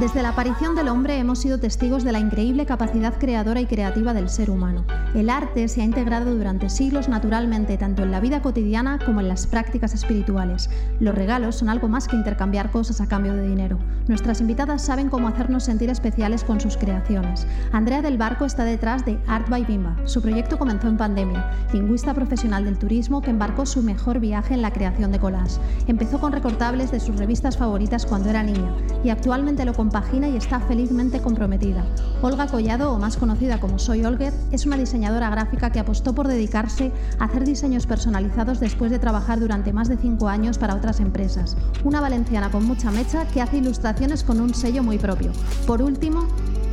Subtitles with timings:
[0.00, 4.14] Desde la aparición del hombre hemos sido testigos de la increíble capacidad creadora y creativa
[4.14, 4.86] del ser humano.
[5.14, 9.28] El arte se ha integrado durante siglos naturalmente tanto en la vida cotidiana como en
[9.28, 10.68] las prácticas espirituales.
[11.00, 13.78] Los regalos son algo más que intercambiar cosas a cambio de dinero.
[14.06, 17.46] Nuestras invitadas saben cómo hacernos sentir especiales con sus creaciones.
[17.72, 19.96] Andrea del Barco está detrás de Art by Bimba.
[20.04, 24.62] Su proyecto comenzó en pandemia, lingüista profesional del turismo que embarcó su mejor viaje en
[24.62, 25.58] la creación de collage.
[25.86, 30.36] Empezó con recortables de sus revistas favoritas cuando era niña y actualmente lo compagina y
[30.36, 31.82] está felizmente comprometida.
[32.20, 36.28] Olga Collado, o más conocida como Soy Olger, es una diseñadora gráfica que apostó por
[36.28, 41.00] dedicarse a hacer diseños personalizados después de trabajar durante más de cinco años para otras
[41.00, 41.56] empresas.
[41.84, 45.32] Una valenciana con mucha mecha que hace ilustraciones con un sello muy propio.
[45.66, 46.26] Por último,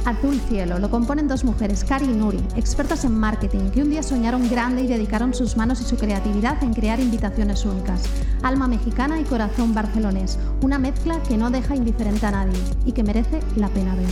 [0.06, 4.04] Azul Cielo lo componen dos mujeres, Cari y Nuri, expertas en marketing, que un día
[4.04, 8.04] soñaron grande y dedicaron sus manos y su creatividad en crear invitaciones únicas.
[8.44, 13.04] Alma mexicana y corazón barcelonés, una mezcla que no deja indiferente a nadie y que
[13.04, 14.10] merece la pena ver.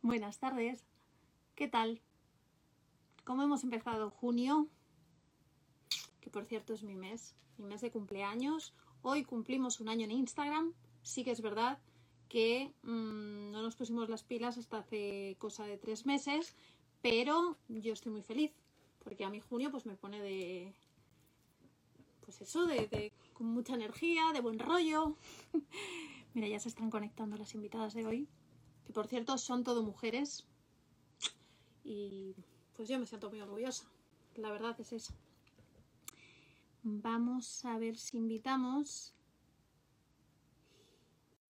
[0.00, 0.82] Buenas tardes,
[1.54, 2.00] ¿qué tal?
[3.24, 4.68] ¿Cómo hemos empezado junio?
[6.20, 8.74] Que por cierto es mi mes, mi mes de cumpleaños.
[9.02, 11.78] Hoy cumplimos un año en Instagram, sí que es verdad
[12.28, 16.56] que mmm, no nos pusimos las pilas hasta hace cosa de tres meses,
[17.00, 18.52] pero yo estoy muy feliz,
[19.04, 20.74] porque a mí junio pues me pone de,
[22.24, 25.16] pues eso, de, con mucha energía, de buen rollo.
[26.34, 28.28] Mira, ya se están conectando las invitadas de hoy,
[28.84, 30.46] que por cierto son todo mujeres,
[31.84, 32.34] y
[32.82, 33.84] pues yo me siento muy orgullosa,
[34.34, 35.14] la verdad es eso.
[36.82, 39.14] Vamos a ver si invitamos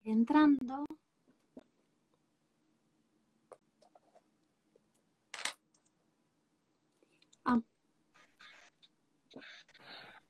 [0.04, 0.84] entrando.
[7.46, 7.62] Ah.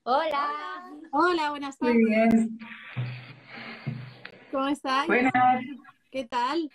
[0.03, 0.51] Hola.
[1.11, 1.95] Hola, buenas tardes.
[1.95, 2.59] Muy bien.
[4.53, 5.07] ¿Cómo estáis?
[5.07, 5.33] Buenas.
[6.09, 6.71] ¿Qué tal?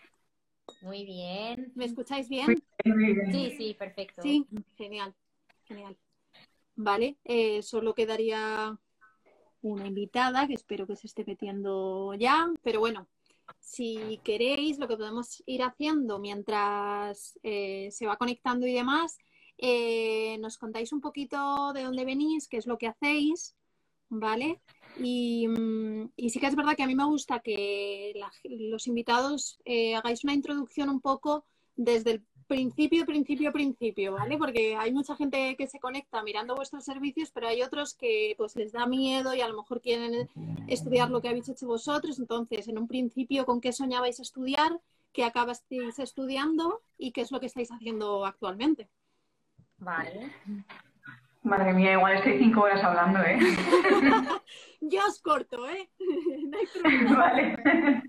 [0.80, 1.72] Muy bien.
[1.74, 2.46] ¿Me escucháis bien?
[2.84, 3.32] Muy bien, muy bien.
[3.32, 4.22] Sí, sí, perfecto.
[4.22, 4.46] Sí,
[4.76, 5.14] genial,
[5.64, 5.96] genial.
[6.76, 8.78] Vale, eh, solo quedaría
[9.62, 13.08] una invitada que espero que se esté metiendo ya, pero bueno,
[13.58, 19.18] si queréis, lo que podemos ir haciendo mientras eh, se va conectando y demás,
[19.58, 23.56] eh, nos contáis un poquito de dónde venís, qué es lo que hacéis,
[24.08, 24.60] ¿vale?
[24.98, 28.14] Y, mm, y sí que es verdad que a mí me gusta que
[28.44, 31.44] los invitados eh, hagáis una introducción un poco
[31.76, 34.38] desde el principio, principio, principio, ¿vale?
[34.38, 38.56] Porque hay mucha gente que se conecta mirando vuestros servicios, pero hay otros que pues
[38.56, 40.28] les da miedo y a lo mejor quieren
[40.66, 42.18] estudiar lo que habéis hecho vosotros.
[42.18, 44.80] Entonces, en un principio, ¿con qué soñabais estudiar?
[45.12, 46.80] ¿Qué acabasteis estudiando?
[46.96, 48.88] ¿Y qué es lo que estáis haciendo actualmente?
[49.78, 50.32] Vale.
[51.48, 53.38] Madre mía, igual estoy cinco horas hablando, ¿eh?
[54.82, 55.90] Yo os corto, ¿eh?
[55.98, 57.16] no hay problema.
[57.16, 58.02] vale.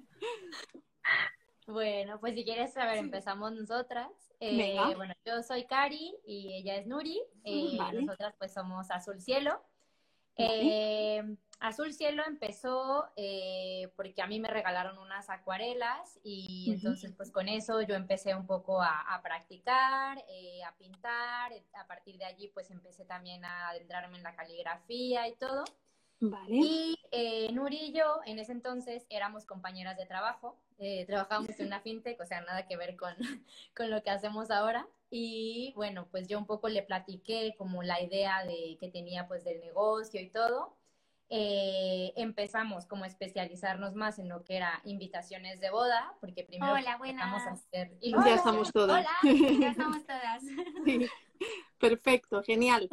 [1.66, 4.10] Bueno, pues si quieres saber, empezamos nosotras.
[4.42, 7.22] Eh, bueno, yo soy Cari y ella es Nuri.
[7.44, 8.02] Eh, Vale.
[8.02, 9.62] Nosotras pues somos Azul Cielo.
[10.38, 11.18] Vale.
[11.18, 11.24] Eh,
[11.60, 17.50] Azul Cielo empezó eh, porque a mí me regalaron unas acuarelas y entonces pues con
[17.50, 21.52] eso yo empecé un poco a, a practicar, eh, a pintar.
[21.74, 25.66] A partir de allí pues empecé también a adentrarme en la caligrafía y todo.
[26.22, 26.48] Vale.
[26.50, 31.68] Y eh, Nuri y yo en ese entonces éramos compañeras de trabajo, eh, trabajábamos en
[31.68, 33.16] una fintech, o sea, nada que ver con,
[33.76, 34.88] con lo que hacemos ahora.
[35.10, 39.44] Y bueno, pues yo un poco le platiqué como la idea de, que tenía pues
[39.44, 40.76] del negocio y todo.
[41.32, 46.74] Eh, empezamos como a especializarnos más en lo que era invitaciones de boda, porque primero
[46.74, 49.06] Hola, empezamos a hacer Ya estamos todas.
[49.06, 50.44] Hola, ya estamos todas.
[50.86, 51.08] Sí.
[51.78, 52.90] Perfecto, genial.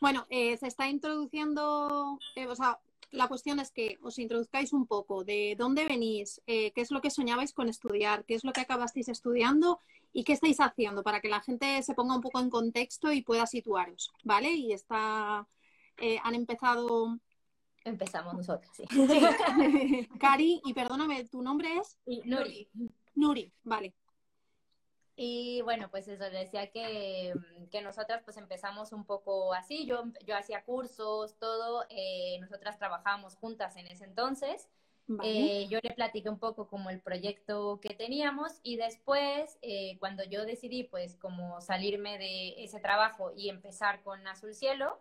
[0.00, 2.80] Bueno, eh, se está introduciendo, eh, o sea,
[3.12, 7.10] la cuestión es que os introduzcáis un poco de dónde venís, qué es lo que
[7.10, 9.80] soñabais con estudiar, qué es lo que acabasteis estudiando
[10.12, 13.22] y qué estáis haciendo para que la gente se ponga un poco en contexto y
[13.22, 14.52] pueda situaros, ¿vale?
[14.52, 15.46] Y está,
[16.22, 17.18] han empezado,
[17.84, 18.84] Empezamos nosotras, sí.
[20.20, 21.98] Cari, y perdóname, ¿tu nombre es?
[22.24, 22.68] Nuri.
[23.14, 23.94] Nuri, vale.
[25.16, 29.84] Y bueno, pues eso, le decía que, mm, que nosotras pues empezamos un poco así,
[29.84, 34.68] yo, yo hacía cursos, todo, eh, nosotras trabajábamos juntas en ese entonces,
[35.12, 35.62] Vale.
[35.62, 40.22] Eh, yo le platiqué un poco como el proyecto que teníamos y después eh, cuando
[40.22, 45.00] yo decidí pues como salirme de ese trabajo y empezar con Azul Cielo,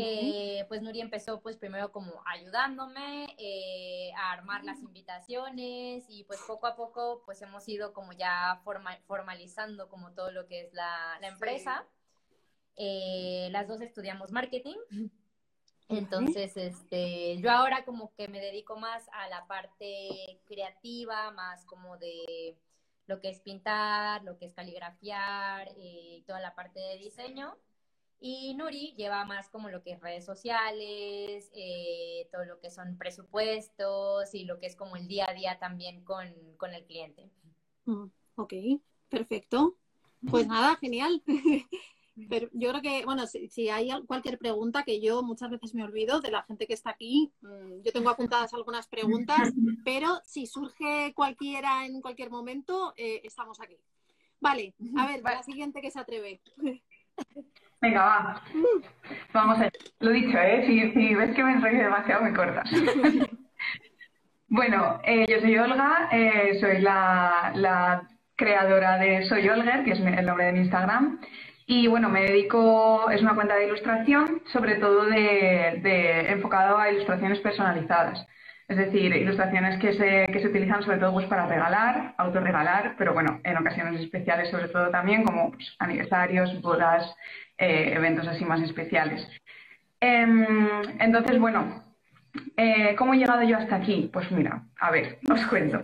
[0.00, 6.40] eh, pues Nuri empezó pues primero como ayudándome eh, a armar las invitaciones y pues
[6.46, 10.72] poco a poco pues hemos ido como ya forma- formalizando como todo lo que es
[10.72, 11.86] la, la empresa.
[12.76, 14.76] Eh, las dos estudiamos marketing.
[15.88, 21.96] Entonces, este, yo ahora como que me dedico más a la parte creativa, más como
[21.96, 22.58] de
[23.06, 27.56] lo que es pintar, lo que es caligrafiar y toda la parte de diseño.
[28.20, 32.98] Y Nuri lleva más como lo que es redes sociales, eh, todo lo que son
[32.98, 36.26] presupuestos y lo que es como el día a día también con,
[36.56, 37.30] con el cliente.
[37.84, 38.52] Mm, ok,
[39.08, 39.76] perfecto.
[40.28, 41.22] Pues nada, genial.
[42.28, 46.20] Pero yo creo que, bueno, si, hay cualquier pregunta que yo muchas veces me olvido
[46.20, 49.38] de la gente que está aquí, mm, yo tengo apuntadas algunas preguntas,
[49.84, 53.76] pero si surge cualquiera en cualquier momento, eh, estamos aquí.
[54.40, 56.40] Vale, a ver, la siguiente que se atreve.
[57.80, 58.42] Venga, va.
[59.32, 59.72] Vamos a ver.
[60.00, 60.64] Lo dicho, ¿eh?
[60.66, 62.68] Si, ves que me enrollo demasiado, me cortas.
[64.48, 68.02] bueno, eh, yo soy Olga, eh, soy la,
[68.36, 71.20] creadora de Soy Olger, que es el nombre de mi Instagram.
[71.66, 76.90] Y bueno, me dedico, es una cuenta de ilustración, sobre todo de, de enfocado a
[76.90, 78.26] ilustraciones personalizadas.
[78.68, 83.14] Es decir, ilustraciones que se, que se utilizan sobre todo pues, para regalar, autorregalar, pero
[83.14, 87.02] bueno, en ocasiones especiales sobre todo también, como pues, aniversarios, bodas,
[87.56, 89.26] eh, eventos así más especiales.
[90.00, 90.66] Em,
[91.00, 91.82] entonces, bueno,
[92.58, 94.10] eh, ¿cómo he llegado yo hasta aquí?
[94.12, 95.80] Pues mira, a ver, os cuento.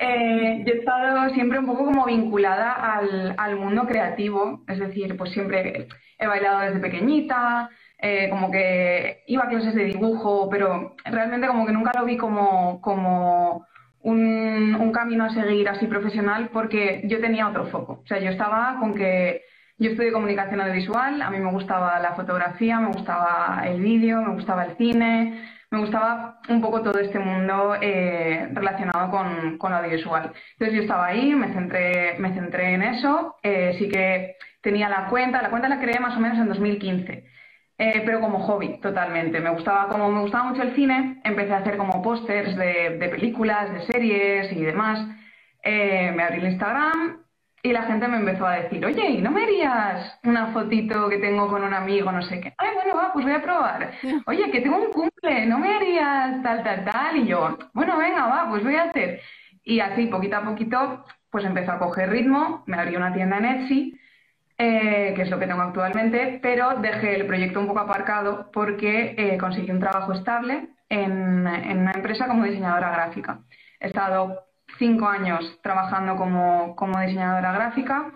[0.00, 5.16] Eh, yo he estado siempre un poco como vinculada al, al mundo creativo, es decir,
[5.16, 5.86] pues siempre
[6.18, 11.66] he bailado desde pequeñita, eh, como que iba a clases de dibujo, pero realmente como
[11.66, 13.66] que nunca lo vi como, como
[14.02, 18.00] un, un, camino a seguir así profesional porque yo tenía otro foco.
[18.04, 19.42] O sea, yo estaba con que
[19.78, 24.34] yo estudié comunicación audiovisual, a mí me gustaba la fotografía, me gustaba el vídeo, me
[24.34, 30.32] gustaba el cine, me gustaba un poco todo este mundo eh, relacionado con, con, audiovisual.
[30.52, 35.08] Entonces yo estaba ahí, me centré, me centré en eso, eh, sí que tenía la
[35.08, 37.24] cuenta, la cuenta la creé más o menos en 2015.
[37.76, 39.40] Eh, pero como hobby, totalmente.
[39.40, 43.08] Me gustaba, como me gustaba mucho el cine, empecé a hacer como pósters de, de,
[43.08, 45.00] películas, de series y demás.
[45.62, 47.24] Eh, me abrí el Instagram
[47.62, 51.18] y la gente me empezó a decir, oye, ¿y no me harías una fotito que
[51.18, 52.54] tengo con un amigo, no sé qué?
[52.58, 53.92] Ay, bueno, va, pues voy a probar.
[54.26, 57.16] Oye, que tengo un cumple, ¿no me harías tal, tal, tal?
[57.16, 59.20] Y yo, bueno, venga, va, pues voy a hacer.
[59.64, 63.44] Y así, poquito a poquito, pues empezó a coger ritmo, me abrí una tienda en
[63.46, 63.98] Etsy
[64.56, 69.14] eh, que es lo que tengo actualmente, pero dejé el proyecto un poco aparcado porque
[69.18, 73.40] eh, conseguí un trabajo estable en, en, una empresa como diseñadora gráfica.
[73.80, 74.46] He estado
[74.78, 78.12] cinco años trabajando como, como diseñadora gráfica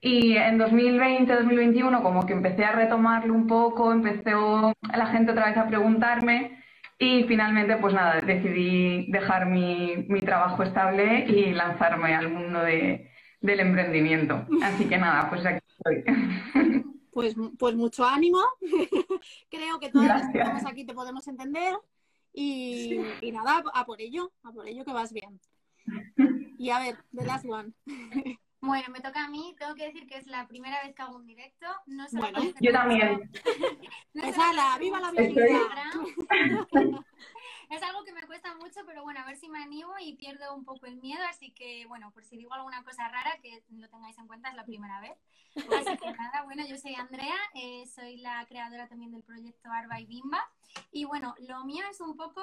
[0.00, 5.56] y en 2020-2021 como que empecé a retomarlo un poco, empezó la gente otra vez
[5.56, 6.62] a preguntarme
[6.98, 13.11] y finalmente pues nada, decidí dejar mi, mi trabajo estable y lanzarme al mundo de,
[13.42, 14.46] del emprendimiento.
[14.62, 15.60] Así que nada, pues aquí
[17.12, 18.38] pues, pues mucho ánimo.
[19.50, 21.74] Creo que todos los que estamos aquí te podemos entender.
[22.32, 25.38] Y, y, nada, a por ello, a por ello que vas bien.
[26.58, 27.72] Y a ver, the last one.
[28.62, 29.56] Bueno, me toca a mí.
[29.58, 31.66] Tengo que decir que es la primera vez que hago un directo.
[31.86, 33.28] No bueno, yo también.
[34.14, 35.10] no la, ¡Viva la
[37.72, 40.54] es algo que me cuesta mucho, pero bueno, a ver si me animo y pierdo
[40.54, 41.22] un poco el miedo.
[41.28, 44.56] Así que, bueno, por si digo alguna cosa rara, que lo tengáis en cuenta, es
[44.56, 45.16] la primera vez.
[45.56, 50.00] Así que nada, bueno, yo soy Andrea, eh, soy la creadora también del proyecto Arba
[50.00, 50.50] y Bimba.
[50.90, 52.42] Y bueno, lo mío es un poco,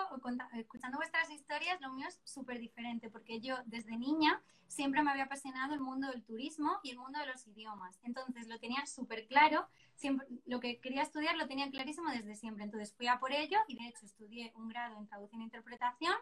[0.54, 5.26] escuchando vuestras historias, lo mío es súper diferente, porque yo desde niña siempre me había
[5.26, 8.00] apasionado el mundo del turismo y el mundo de los idiomas.
[8.04, 12.64] Entonces lo tenía súper claro, siempre, lo que quería estudiar lo tenía clarísimo desde siempre.
[12.64, 16.14] Entonces fui a por ello y de hecho estudié un grado en traducción e interpretación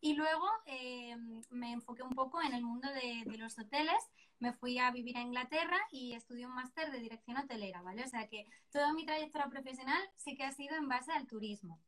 [0.00, 1.16] y luego eh,
[1.50, 5.16] me enfoqué un poco en el mundo de, de, los hoteles, me fui a vivir
[5.16, 8.02] a Inglaterra y estudié un máster de dirección hotelera, ¿vale?
[8.04, 11.78] O sea que toda mi trayectoria profesional sí que ha sido en base al turismo.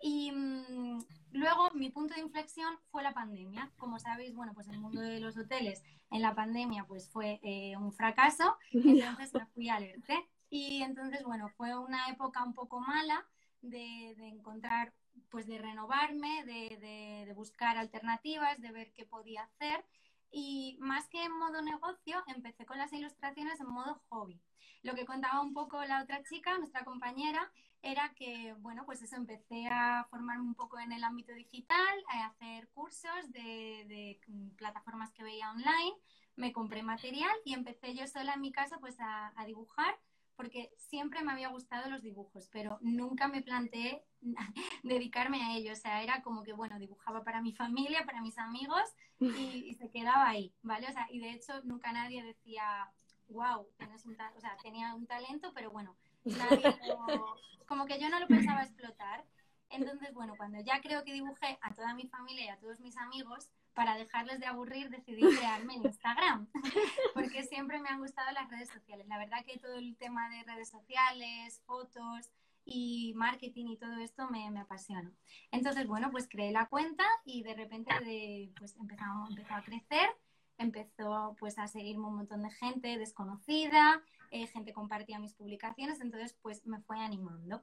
[0.00, 0.98] Y mmm,
[1.32, 3.70] luego mi punto de inflexión fue la pandemia.
[3.78, 7.76] Como sabéis, bueno, pues el mundo de los hoteles en la pandemia pues fue eh,
[7.76, 10.28] un fracaso, entonces me fui al ERTE.
[10.48, 13.24] Y entonces, bueno, fue una época un poco mala
[13.62, 14.92] de, de encontrar,
[15.30, 19.84] pues de renovarme, de, de, de buscar alternativas, de ver qué podía hacer.
[20.32, 24.40] Y más que en modo negocio, empecé con las ilustraciones en modo hobby.
[24.82, 27.52] Lo que contaba un poco la otra chica, nuestra compañera,
[27.82, 32.26] era que, bueno, pues eso, empecé a formarme un poco en el ámbito digital, a
[32.26, 34.20] hacer cursos de, de
[34.56, 35.94] plataformas que veía online,
[36.36, 39.98] me compré material y empecé yo sola en mi casa pues a, a dibujar
[40.40, 44.02] porque siempre me había gustado los dibujos, pero nunca me planteé
[44.82, 45.74] dedicarme a ello.
[45.74, 48.80] O sea, era como que, bueno, dibujaba para mi familia, para mis amigos
[49.18, 50.88] y, y se quedaba ahí, ¿vale?
[50.88, 52.90] O sea, y de hecho nunca nadie decía,
[53.28, 55.94] wow, tienes un o sea, tenía un talento, pero bueno,
[57.66, 59.24] como que yo no lo pensaba explotar.
[59.70, 62.96] Entonces, bueno, cuando ya creo que dibujé a toda mi familia y a todos mis
[62.96, 66.48] amigos, para dejarles de aburrir, decidí crearme en Instagram,
[67.14, 69.06] porque siempre me han gustado las redes sociales.
[69.08, 72.30] La verdad que todo el tema de redes sociales, fotos
[72.64, 75.12] y marketing y todo esto me, me apasiona.
[75.50, 80.10] Entonces, bueno, pues creé la cuenta y de repente de, pues empezó, empezó a crecer,
[80.58, 86.36] empezó pues a seguirme un montón de gente desconocida, eh, gente compartía mis publicaciones, entonces
[86.42, 87.62] pues me fue animando.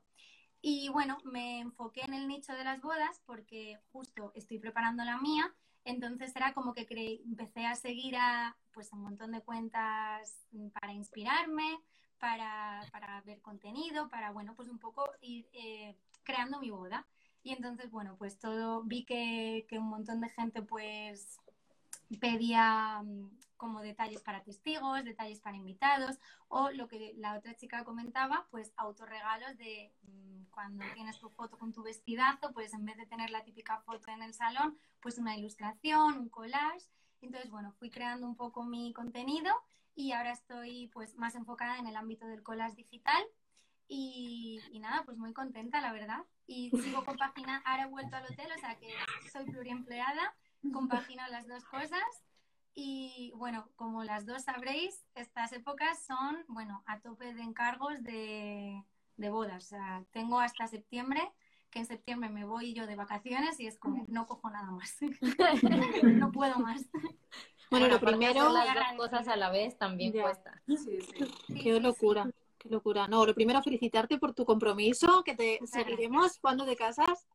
[0.62, 5.18] Y bueno, me enfoqué en el nicho de las bodas porque justo estoy preparando la
[5.20, 5.54] mía
[5.88, 6.86] entonces era como que
[7.26, 11.80] empecé a seguir a pues un montón de cuentas para inspirarme,
[12.20, 12.84] para,
[13.26, 17.08] ver contenido, para bueno, pues un poco ir eh, creando mi boda.
[17.42, 21.40] Y entonces, bueno, pues todo, vi que, que un montón de gente pues
[22.20, 23.02] pedía
[23.58, 28.74] como detalles para testigos, detalles para invitados o lo que la otra chica comentaba, pues
[28.78, 33.30] autorregalos de mm, cuando tienes tu foto con tu vestidazo, pues en vez de tener
[33.30, 36.88] la típica foto en el salón, pues una ilustración, un collage.
[37.22, 39.54] Entonces, bueno, fui creando un poco mi contenido
[39.96, 43.24] y ahora estoy pues más enfocada en el ámbito del collage digital
[43.88, 46.26] y, y, nada, pues muy contenta, la verdad.
[46.46, 48.94] Y sigo con página, ahora he vuelto al hotel, o sea que
[49.32, 50.36] soy pluriempleada
[50.72, 52.04] compagino las dos cosas.
[52.80, 58.84] Y bueno, como las dos sabréis, estas épocas son, bueno, a tope de encargos de,
[59.16, 59.66] de bodas.
[59.66, 61.28] O sea, tengo hasta septiembre,
[61.72, 64.96] que en septiembre me voy yo de vacaciones y es como, no cojo nada más.
[66.04, 66.86] no puedo más.
[67.72, 68.54] Bueno, lo primero...
[68.54, 70.62] Las dos cosas a la vez también cuesta.
[71.48, 72.30] Qué locura.
[72.60, 73.08] Qué locura.
[73.08, 76.38] No, lo primero, felicitarte por tu compromiso, que te seguiremos.
[76.38, 77.28] cuando te casas?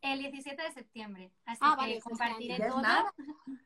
[0.00, 1.32] El 17 de septiembre.
[1.44, 2.82] Así ah, que vale, compartiré todo.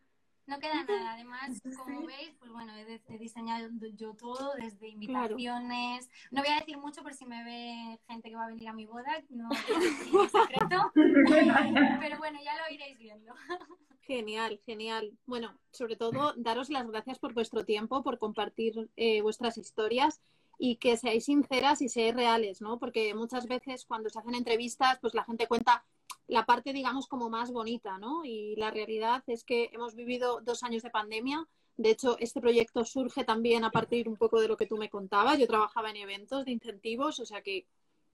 [0.50, 1.12] No queda nada.
[1.12, 6.10] Además, como veis, pues bueno, he, diseñado yo todo, desde invitaciones.
[6.32, 8.72] No voy a decir mucho por si me ve gente que va a venir a
[8.72, 9.48] mi boda, no
[10.24, 10.90] es secreto.
[12.00, 13.32] Pero bueno, ya lo iréis viendo.
[14.02, 15.16] Genial, genial.
[15.24, 20.20] Bueno, sobre todo, daros las gracias por vuestro tiempo, por compartir eh, vuestras historias
[20.58, 22.80] y que seáis sinceras y seáis reales, ¿no?
[22.80, 25.84] Porque muchas veces cuando se hacen entrevistas, pues la gente cuenta
[26.30, 28.24] la parte, digamos, como más bonita, ¿no?
[28.24, 31.46] Y la realidad es que hemos vivido dos años de pandemia.
[31.76, 34.88] De hecho, este proyecto surge también a partir un poco de lo que tú me
[34.88, 35.38] contabas.
[35.38, 37.66] Yo trabajaba en eventos de incentivos, o sea que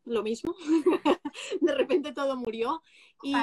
[0.04, 0.54] lo mismo.
[1.60, 2.82] de repente todo murió.
[3.22, 3.34] Y,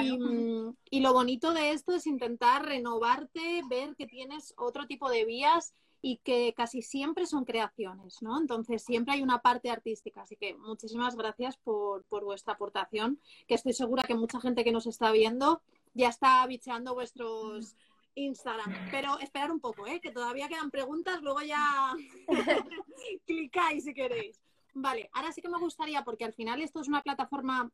[0.90, 5.76] y, lo bonito de esto es intentar renovarte, ver que tienes otro tipo de vías
[6.06, 8.38] y que casi siempre son creaciones, ¿no?
[8.38, 10.24] Entonces siempre hay una parte artística.
[10.24, 14.86] Así que muchísimas gracias por, vuestra aportación, que estoy segura que mucha gente que nos
[14.86, 15.62] está viendo
[15.94, 17.78] ya está bicheando vuestros
[18.16, 18.90] Instagram.
[18.92, 20.02] Pero esperar un poco, ¿eh?
[20.02, 21.96] que todavía quedan preguntas, luego ya
[23.26, 24.42] clicáis si queréis.
[24.74, 27.72] Vale, ahora sí que me gustaría, porque al final esto es una plataforma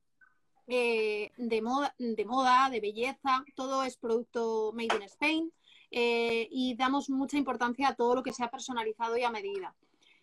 [0.68, 5.52] eh, de, moda, de moda, de belleza, todo es producto made in Spain.
[5.92, 9.74] Eh, y damos mucha importancia a todo lo que sea personalizado y a medida.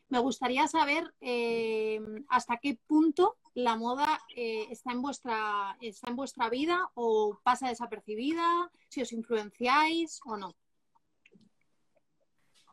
[0.08, 6.16] Me gustaría saber eh, hasta qué punto la moda eh, está, en vuestra, está en
[6.16, 10.54] vuestra vida o pasa desapercibida, si os influenciáis o no.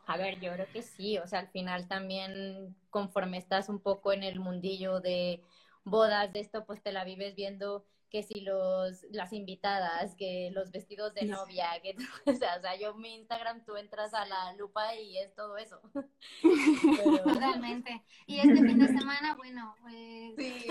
[0.06, 4.12] A ver, yo creo que sí, o sea, al final también conforme estás un poco
[4.12, 5.42] en el mundillo de
[5.82, 10.70] bodas, de esto, pues te la vives viendo que si los, las invitadas, que los
[10.70, 11.96] vestidos de novia, que
[12.30, 15.56] o sea, o sea, yo mi Instagram tú entras a la lupa y es todo
[15.56, 15.80] eso.
[17.40, 18.04] Realmente.
[18.26, 20.64] Y este fin de semana, bueno, pues sí.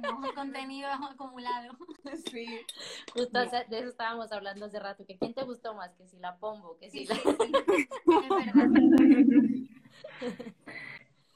[0.00, 1.76] tengo contenido acumulado.
[2.30, 2.46] Sí.
[3.12, 6.36] Justo de eso estábamos hablando hace rato, que quién te gustó más, que si la
[6.36, 7.16] pombo, que si la...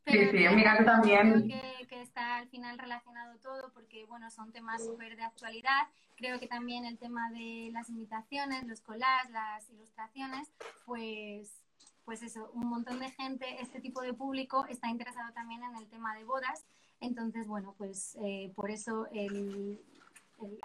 [0.06, 1.48] Sí, sí, en mi caso también.
[1.48, 5.88] Creo que, está al final relacionado todo porque, bueno, son temas súper de actualidad.
[6.16, 10.50] Creo que también el tema de las invitaciones, los collages, las ilustraciones,
[10.84, 11.62] pues,
[12.04, 15.88] pues eso, un montón de gente, este tipo de público está interesado también en el
[15.88, 16.64] tema de bodas.
[17.00, 19.80] Entonces, bueno, pues eh, por eso el,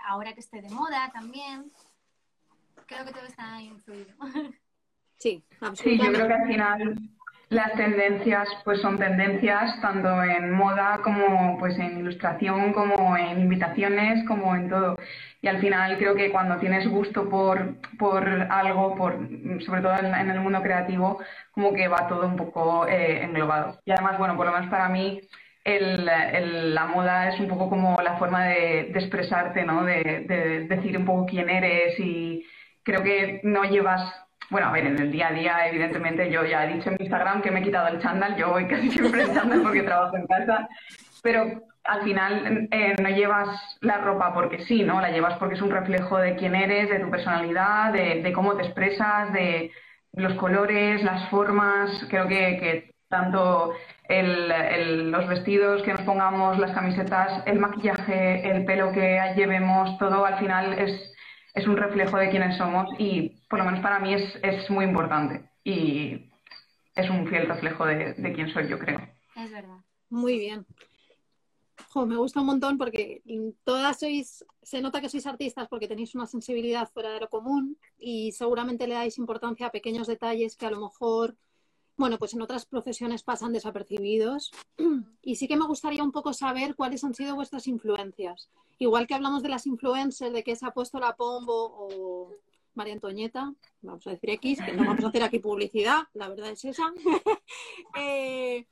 [0.05, 1.71] ahora que esté de moda también,
[2.85, 4.13] creo que todo está influido.
[5.19, 5.43] Sí,
[5.73, 7.16] Sí, yo creo que al final
[7.49, 14.25] las tendencias pues son tendencias tanto en moda como pues en ilustración, como en invitaciones,
[14.27, 14.97] como en todo.
[15.41, 19.17] Y al final creo que cuando tienes gusto por, por algo, por,
[19.65, 21.19] sobre todo en, el mundo creativo,
[21.51, 23.79] como que va todo un poco eh, englobado.
[23.85, 25.21] Y además, bueno, por lo menos para mí,
[25.63, 29.83] el, la moda es un poco como la forma de, expresarte, ¿no?
[29.85, 32.45] De decir un poco quién eres y
[32.83, 36.65] creo que no llevas bueno, a ver, en el día a día, evidentemente, yo ya
[36.65, 39.33] he dicho en Instagram que me he quitado el chándal, yo voy casi siempre en
[39.33, 40.67] chándal porque trabajo en casa,
[41.21, 45.01] pero al final eh, no llevas la ropa porque sí, ¿no?
[45.01, 48.63] La llevas porque es un reflejo de quién eres, de tu personalidad, de, cómo te
[48.63, 49.71] expresas, de
[50.13, 52.05] los colores, las formas.
[52.09, 53.73] Creo que, tanto
[54.09, 60.37] los vestidos que nos pongamos, las camisetas, el maquillaje, el pelo que llevemos, todo al
[60.39, 61.13] final es,
[61.57, 64.85] es un reflejo de quiénes somos y por lo menos para mí es, es muy
[64.85, 66.29] importante y
[66.95, 68.99] es un fiel reflejo de, de quién soy, yo creo.
[69.35, 69.79] Es verdad.
[70.09, 70.65] Muy bien
[72.05, 73.23] me gusta un montón porque
[73.63, 77.77] todas sois, se nota que sois artistas porque tenéis una sensibilidad fuera de lo común
[77.97, 81.35] y seguramente le dais importancia a pequeños detalles que a lo mejor,
[81.97, 84.51] bueno, pues en otras profesiones pasan desapercibidos.
[85.21, 88.49] Y sí que me gustaría un poco saber cuáles han sido vuestras influencias.
[88.79, 92.31] Igual que hablamos de las influencers, de que se ha puesto la Pombo o
[92.75, 96.51] María Antoñeta, vamos a decir X, que no vamos a hacer aquí publicidad, la verdad
[96.51, 96.93] es esa.
[97.97, 98.67] eh,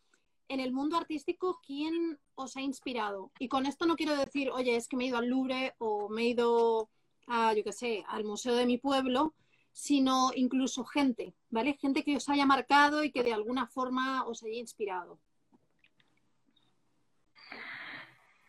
[0.48, 3.32] en el mundo artístico, ¿quién os ha inspirado?
[3.40, 6.08] Y con esto no quiero decir, oye, es que me he ido al Louvre o
[6.08, 6.90] me he ido
[7.28, 9.34] a, yo qué sé, al museo de mi pueblo,
[9.76, 11.74] sino incluso gente, ¿vale?
[11.74, 15.20] Gente que os haya marcado y que de alguna forma os haya inspirado.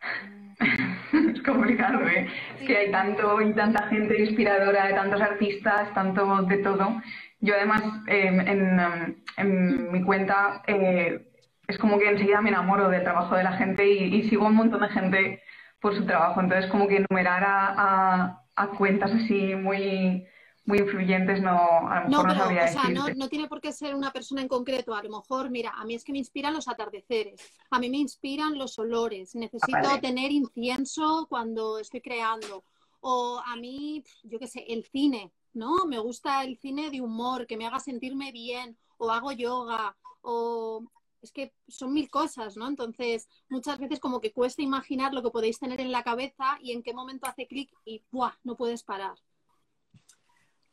[1.11, 2.27] Es complicado, ¿eh?
[2.59, 7.01] Es que hay tanto y tanta gente inspiradora, de tantos artistas, tanto de todo.
[7.39, 8.85] Yo además en,
[9.37, 11.27] en, mi cuenta eh,
[11.67, 14.55] es como que enseguida me enamoro del trabajo de la gente y, sigo a un
[14.55, 15.43] montón de gente
[15.81, 16.41] por su trabajo.
[16.41, 18.43] Entonces, como que enumerar a,
[18.77, 20.25] cuentas así muy,
[20.67, 21.57] muy influyentes no,
[21.89, 24.41] a lo mejor no, sabría o sea, no, no, tiene por qué ser una persona
[24.41, 24.93] en concreto.
[24.93, 27.97] A lo mejor, mira, a mí es que me inspiran los atardeceres, a mí me
[27.97, 29.33] inspiran los olores.
[29.33, 32.65] Necesito tener incienso cuando estoy creando.
[32.99, 35.85] O a mí, yo qué sé, el cine, ¿no?
[35.85, 40.83] Me gusta el cine de humor, que me haga sentirme bien, o hago yoga, o
[41.21, 42.67] es que son mil cosas, ¿no?
[42.67, 46.73] Entonces, muchas veces como que cuesta imaginar lo que podéis tener en la cabeza y
[46.73, 48.33] en qué momento hace clic y ¡buah!
[48.43, 49.15] no puedes parar.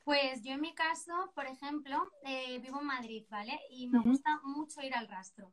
[0.05, 3.59] Pues yo en mi caso, por ejemplo, eh, vivo en Madrid, ¿vale?
[3.71, 5.53] Y me gusta mucho ir al rastro.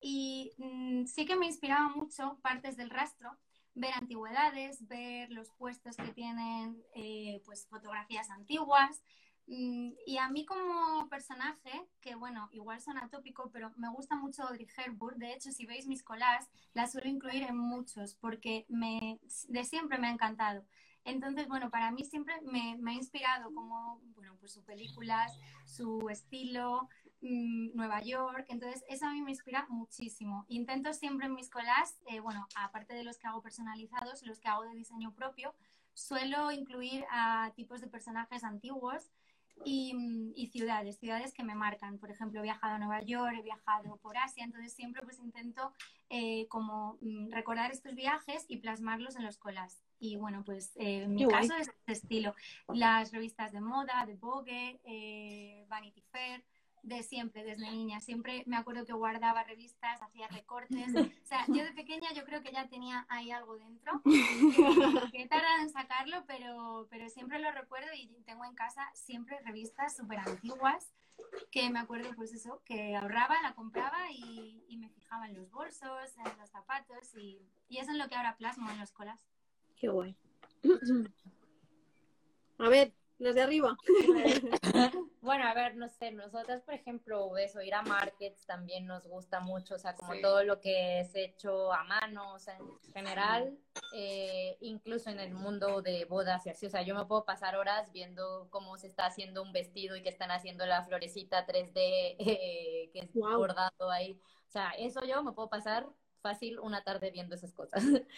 [0.00, 3.36] Y mm, sí que me inspiraba mucho partes del rastro,
[3.74, 9.02] ver antigüedades, ver los puestos que tienen eh, pues fotografías antiguas,
[9.50, 14.44] Mm, y a mí como personaje, que bueno, igual son atópico, pero me gusta mucho
[14.44, 15.18] Audrey Hepburn.
[15.18, 19.98] De hecho, si veis mis collages, las suelo incluir en muchos porque me, de siempre
[19.98, 20.64] me ha encantado.
[21.04, 25.32] Entonces, bueno, para mí siempre me, ha inspirado como, bueno, pues sus películas,
[25.64, 26.88] su estilo,
[27.22, 28.46] mm, Nueva York.
[28.48, 30.44] Entonces, eso a mí me inspira muchísimo.
[30.48, 34.48] Intento siempre en mis collages, eh, bueno, aparte de los que hago personalizados, los que
[34.48, 35.54] hago de diseño propio,
[35.94, 39.10] suelo incluir a tipos de personajes antiguos
[39.64, 41.98] y, ciudades, ciudades que me marcan.
[41.98, 45.72] Por ejemplo, he viajado a Nueva York, he viajado por Asia, entonces siempre pues intento
[46.08, 49.82] eh, como mm, recordar estos viajes y plasmarlos en los colas.
[49.98, 52.34] Y bueno, pues eh, en mi caso es este estilo.
[52.68, 56.42] Las revistas de moda, de Vogue, eh, Vanity Fair,
[56.82, 58.00] de siempre, desde niña.
[58.00, 60.94] Siempre me acuerdo que guardaba revistas, hacía recortes.
[60.94, 64.00] O sea, yo de pequeña yo creo que ya tenía ahí algo dentro.
[65.12, 69.38] Que, he tardado en sacarlo, pero, pero siempre lo recuerdo y tengo en casa siempre
[69.44, 70.92] revistas súper antiguas
[71.50, 75.50] que me acuerdo pues eso, que ahorraba, la compraba y, y, me fijaba en los
[75.50, 79.20] bolsos, en los zapatos y, y eso es lo que ahora plasmo en los colas.
[79.76, 80.16] Qué guay.
[82.58, 83.76] A ver, los de arriba.
[85.22, 89.38] Bueno, a ver, no sé, nosotras, por ejemplo, eso, ir a markets también nos gusta
[89.38, 93.58] mucho, o sea, como todo lo que es hecho a mano, o sea, en general,
[93.94, 97.54] eh, incluso en el mundo de bodas y así, o sea, yo me puedo pasar
[97.56, 101.70] horas viendo cómo se está haciendo un vestido y que están haciendo la florecita 3D
[102.18, 105.86] eh, que es bordado ahí, o sea, eso yo me puedo pasar
[106.20, 107.82] fácil una tarde viendo esas cosas.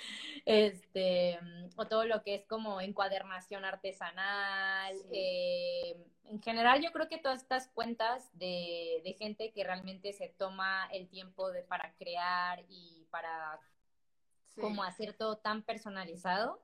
[0.47, 1.39] este,
[1.77, 4.97] o todo lo que es como encuadernación artesanal.
[5.13, 10.29] Eh, en general, yo creo que todas estas cuentas de, de, gente que realmente se
[10.29, 13.61] toma el tiempo de, para crear y para
[14.61, 16.63] como hacer todo tan personalizado.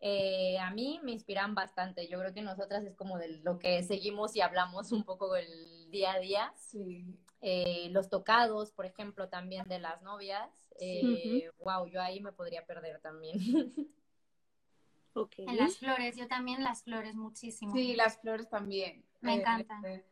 [0.00, 2.06] Eh, a mí me inspiran bastante.
[2.08, 5.90] Yo creo que nosotras es como de lo que seguimos y hablamos un poco el
[5.90, 6.52] día a día.
[6.56, 7.16] Sí.
[7.46, 10.48] Eh, los tocados, por ejemplo, también de las novias.
[10.80, 13.38] Eh, Wow, yo ahí me podría perder también.
[15.36, 17.72] En las flores, yo también las flores muchísimo.
[17.72, 19.04] Sí, las flores también.
[19.20, 19.84] Me encantan.
[19.84, 20.04] Este,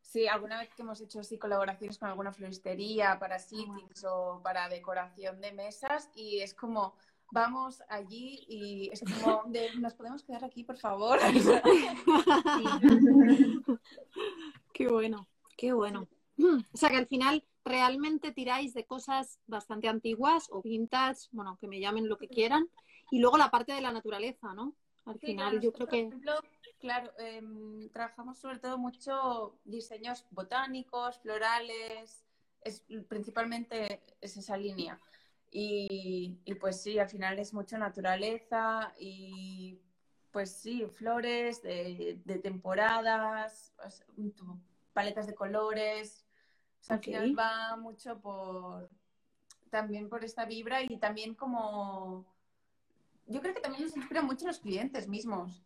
[0.00, 4.68] sí, alguna vez que hemos hecho así colaboraciones con alguna floristería para sitios o para
[4.68, 6.94] decoración de mesas y es como
[7.32, 9.42] vamos allí y es como
[9.80, 11.18] nos podemos quedar aquí, por favor.
[14.72, 15.26] qué bueno,
[15.56, 16.06] qué bueno.
[16.38, 21.68] O sea que al final realmente tiráis de cosas bastante antiguas o vintage, bueno, que
[21.68, 22.68] me llamen lo que quieran,
[23.10, 24.74] y luego la parte de la naturaleza, ¿no?
[25.04, 26.04] Al final yo creo que...
[26.04, 26.34] Por ejemplo,
[26.78, 32.24] claro, em, trabajamos sobre todo mucho diseños botánicos, florales,
[32.62, 35.00] es, principalmente es esa línea.
[35.50, 39.80] Y, y, pues sí, al final es mucho naturaleza y
[40.30, 43.72] pues sí, flores de, de temporadas,
[44.92, 46.27] paletas de colores.
[46.80, 48.88] O sea, al final va mucho por
[49.70, 52.26] también por esta vibra y también como
[53.26, 55.62] yo creo que también nos inspira mucho los clientes mismos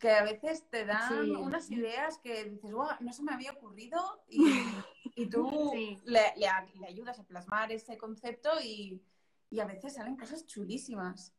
[0.00, 4.00] que a veces te dan unas ideas que dices, wow, no se me había ocurrido
[4.28, 4.40] y,
[5.14, 5.72] y tú
[6.06, 6.48] le, le,
[6.80, 9.02] le, ayudas a plasmar ese concepto y,
[9.50, 11.34] y, a veces salen cosas chulísimas.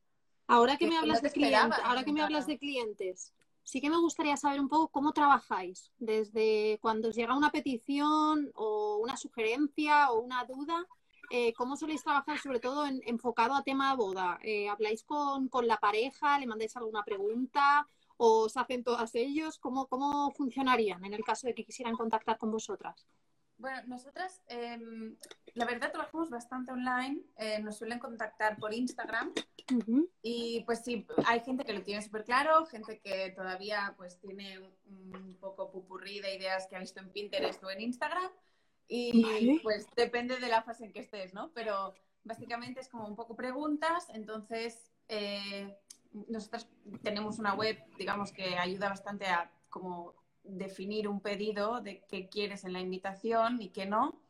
[0.46, 3.98] Ahora que, me hablas de clientes, ahora que me hablas de clientes, sí que me
[3.98, 10.12] gustaría saber un poco cómo trabajáis, desde cuando os llega una petición o una sugerencia
[10.12, 10.88] o una duda,
[11.30, 14.40] eh, ¿cómo soléis trabajar sobre todo en, enfocado a tema de boda?
[14.44, 16.38] Eh, ¿Habláis con, con, la pareja?
[16.38, 17.88] ¿Le mandáis alguna pregunta?
[18.18, 19.58] ¿O os hacen todas ellos?
[19.58, 23.08] ¿Cómo, ¿Cómo funcionarían en el caso de que quisieran contactar con vosotras?
[23.62, 24.80] Bueno, nosotras, eh,
[25.54, 27.22] la verdad, trabajamos bastante online.
[27.38, 29.32] Eh, nos suelen contactar por Instagram.
[30.22, 34.60] Y pues sí, hay gente que lo tiene súper claro, gente que todavía pues tiene
[34.60, 38.32] un, un, poco pupurrí de ideas que ha visto en Pinterest o en Instagram.
[38.88, 39.60] Y ¿Vale?
[39.64, 41.52] pues depende de la fase en que estés, ¿no?
[41.54, 41.94] Pero
[42.24, 44.08] básicamente es como un poco preguntas.
[44.10, 45.78] Entonces, eh,
[46.28, 46.68] nosotros
[47.04, 52.64] tenemos una web, digamos, que ayuda bastante a como definir un pedido de qué quieres
[52.64, 54.22] en la invitación y qué no.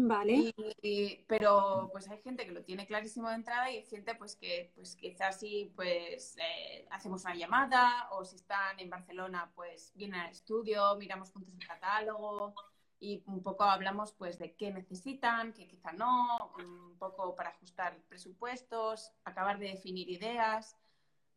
[0.00, 0.32] Vale.
[0.32, 4.14] Y, y, pero pues hay gente que lo tiene clarísimo de entrada y hay gente
[4.14, 9.50] pues que pues quizás sí pues eh, hacemos una llamada o si están en Barcelona
[9.56, 12.54] pues vienen al estudio, miramos juntos el catálogo
[13.00, 17.96] y un poco hablamos pues de qué necesitan, qué quizá no, un poco para ajustar
[18.08, 20.76] presupuestos, acabar de definir ideas.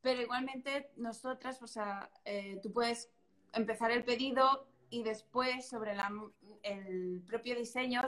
[0.01, 3.11] Pero igualmente nosotras, o sea, eh, tú puedes
[3.53, 6.11] empezar el pedido y después sobre la,
[6.63, 8.01] el propio diseño,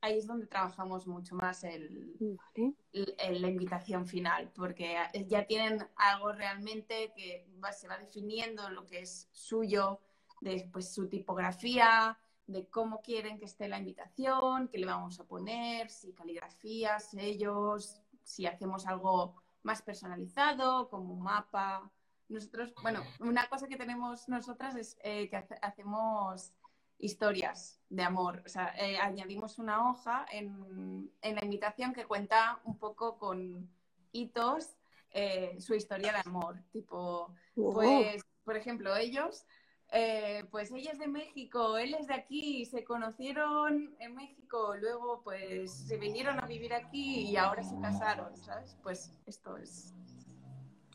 [0.00, 2.74] ahí es donde trabajamos mucho más el, vale.
[2.92, 8.86] el, la invitación final, porque ya tienen algo realmente que va, se va definiendo lo
[8.86, 10.00] que es suyo,
[10.40, 15.24] después pues, su tipografía, de cómo quieren que esté la invitación, qué le vamos a
[15.24, 21.90] poner, si caligrafía, sellos, si hacemos algo más personalizado, como un mapa.
[22.30, 26.52] Nosotros, bueno, una cosa que tenemos nosotras es eh, que hace, hacemos
[26.98, 28.42] historias de amor.
[28.46, 33.68] O sea, eh, añadimos una hoja en, en, la invitación que cuenta un poco con
[34.12, 34.76] hitos
[35.10, 36.62] eh, su historia de amor.
[36.72, 37.74] Tipo, wow.
[37.74, 39.44] pues, por ejemplo, ellos
[39.92, 45.20] eh, pues ella es de México, él es de aquí, se conocieron en México, luego
[45.24, 48.76] pues se vinieron a vivir aquí y ahora se casaron, ¿sabes?
[48.82, 49.92] Pues esto es...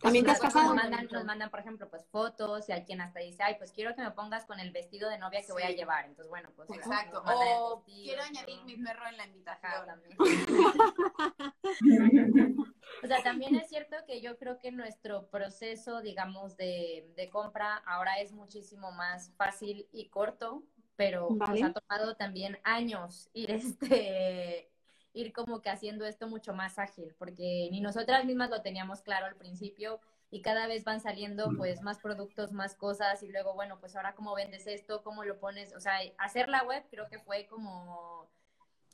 [0.01, 0.73] También te has casado.
[0.73, 3.71] Nos mandan, nos mandan, por ejemplo, pues fotos y hay quien hasta dice, ay, pues
[3.71, 5.53] quiero que me pongas con el vestido de novia que sí.
[5.53, 6.05] voy a llevar.
[6.05, 6.69] Entonces, bueno, pues.
[6.69, 7.23] Exacto.
[7.25, 10.01] O quiero añadir mi perro en la invitación.
[13.03, 17.77] o sea, también es cierto que yo creo que nuestro proceso, digamos, de, de compra
[17.85, 20.63] ahora es muchísimo más fácil y corto,
[20.95, 21.61] pero vale.
[21.61, 24.71] nos ha tomado también años ir este
[25.15, 29.25] ir como que haciendo esto mucho más ágil, porque ni nosotras mismas lo teníamos claro
[29.25, 29.99] al principio
[30.29, 34.13] y cada vez van saliendo pues más productos, más cosas y luego, bueno, pues ahora
[34.13, 38.29] cómo vendes esto, cómo lo pones, o sea, hacer la web creo que fue como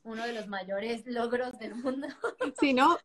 [0.04, 2.08] uno de los mayores logros del mundo.
[2.60, 2.98] Sí, ¿no?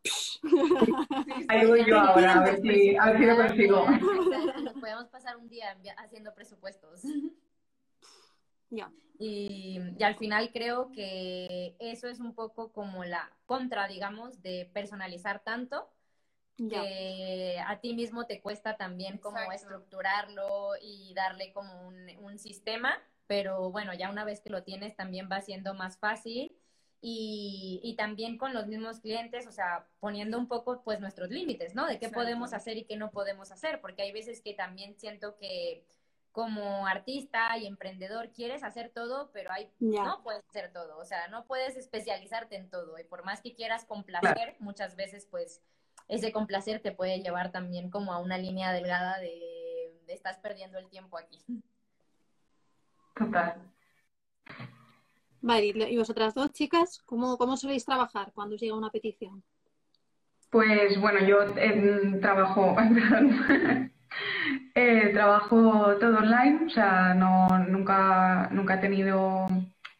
[1.47, 3.85] Ahí voy yo ahora, a ver si, a ver si lo consigo.
[4.63, 7.01] Nos podemos pasar un día haciendo presupuestos.
[8.69, 8.91] Ya.
[9.19, 14.69] Y, y, al final creo que eso es un poco como la contra, digamos, de
[14.73, 15.89] personalizar tanto,
[16.57, 16.81] ya.
[16.81, 19.55] que a ti mismo te cuesta también como Exacto.
[19.55, 24.95] estructurarlo y darle como un, un, sistema, pero bueno, ya una vez que lo tienes
[24.95, 26.55] también va siendo más fácil.
[26.99, 31.75] Y, y también con los mismos clientes, o sea, poniendo un poco pues nuestros límites,
[31.75, 31.85] ¿no?
[31.85, 32.21] De qué Exacto.
[32.21, 35.85] podemos hacer y qué no podemos hacer, porque hay veces que también siento que
[36.37, 40.03] como artista y emprendedor quieres hacer todo, pero hay, yeah.
[40.03, 43.55] no puedes hacer todo, o sea, no puedes especializarte en todo y por más que
[43.55, 44.55] quieras complacer, claro.
[44.59, 45.63] muchas veces pues
[46.07, 50.77] ese complacer te puede llevar también como a una línea delgada de, de estás perdiendo
[50.77, 51.43] el tiempo aquí.
[53.15, 53.59] Total.
[55.41, 59.43] Vale, y vosotras dos chicas, ¿cómo, cómo soléis trabajar cuando os llega una petición?
[60.51, 62.75] Pues bueno, yo eh, trabajo,
[64.75, 69.47] Eh, trabajo todo online, o sea, no, nunca, nunca he tenido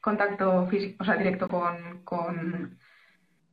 [0.02, 2.78] contacto físico, o sea, directo con, con,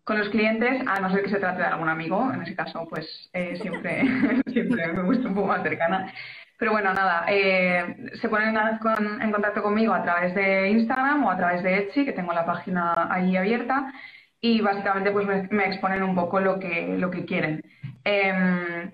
[0.06, 2.30] los clientes, a no ser que se trate de algún amigo.
[2.32, 4.02] En ese caso, pues eh, siempre,
[4.52, 6.12] siempre me gusta un poco más cercana.
[6.58, 8.56] Pero bueno, nada, eh, se ponen
[9.20, 12.46] en contacto conmigo a través de Instagram o a través de Etsy, que tengo la
[12.46, 13.92] página ahí abierta,
[14.40, 17.62] y básicamente pues me, exponen un poco lo que, lo que quieren.
[18.04, 18.92] Em,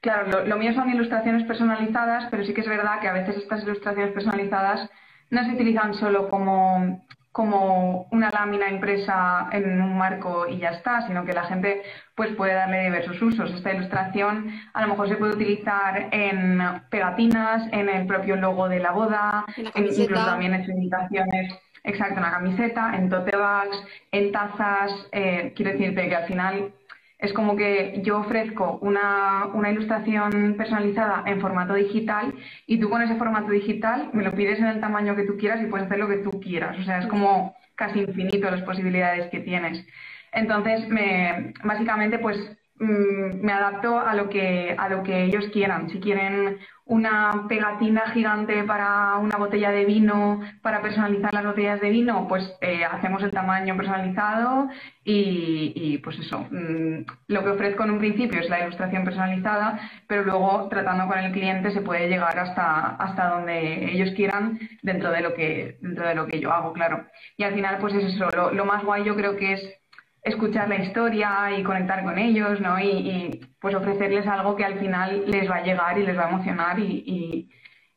[0.00, 3.62] claro, lo, mío son ilustraciones personalizadas, pero sí que es verdad que a veces estas
[3.62, 4.88] ilustraciones personalizadas
[5.30, 11.06] no se utilizan solo como como una lámina impresa en un marco y ya está,
[11.06, 11.82] sino que la gente
[12.16, 13.52] pues puede darle diversos usos.
[13.52, 16.60] Esta ilustración a lo mejor se puede utilizar en
[16.90, 22.22] pegatinas, en el propio logo de la boda, en incluso también en invitaciones, exacto, en
[22.22, 23.76] la camiseta, en tote bags,
[24.10, 24.92] en tazas.
[25.12, 26.72] Eh, quiero decirte que al final
[27.20, 32.34] es como que yo ofrezco una, una, ilustración personalizada en formato digital
[32.66, 35.60] y tú con ese formato digital me lo pides en el tamaño que tú quieras
[35.62, 36.78] y puedes hacer lo que tú quieras.
[36.78, 39.84] O sea, es como casi infinito las posibilidades que tienes.
[40.32, 42.38] Entonces, me, básicamente, pues
[42.80, 45.90] me adapto a lo que a lo que ellos quieran.
[45.90, 46.58] Si quieren
[46.90, 52.52] una pegatina gigante para una botella de vino, para personalizar las botellas de vino, pues
[52.60, 54.68] eh, hacemos el tamaño personalizado
[55.04, 56.48] y, pues eso.
[56.50, 61.18] Mm, lo que ofrezco en un principio es la ilustración personalizada, pero luego tratando con
[61.18, 66.08] el cliente se puede llegar hasta, hasta donde ellos quieran dentro de lo que dentro
[66.08, 67.06] de lo que yo hago, claro.
[67.36, 68.30] Y al final, pues es eso.
[68.30, 69.79] Lo, lo más guay yo creo que es
[70.22, 72.78] escuchar la historia y conectar con ellos, ¿no?
[72.78, 76.30] Y, pues ofrecerles algo que al final les va a llegar y les va a
[76.30, 77.50] emocionar y,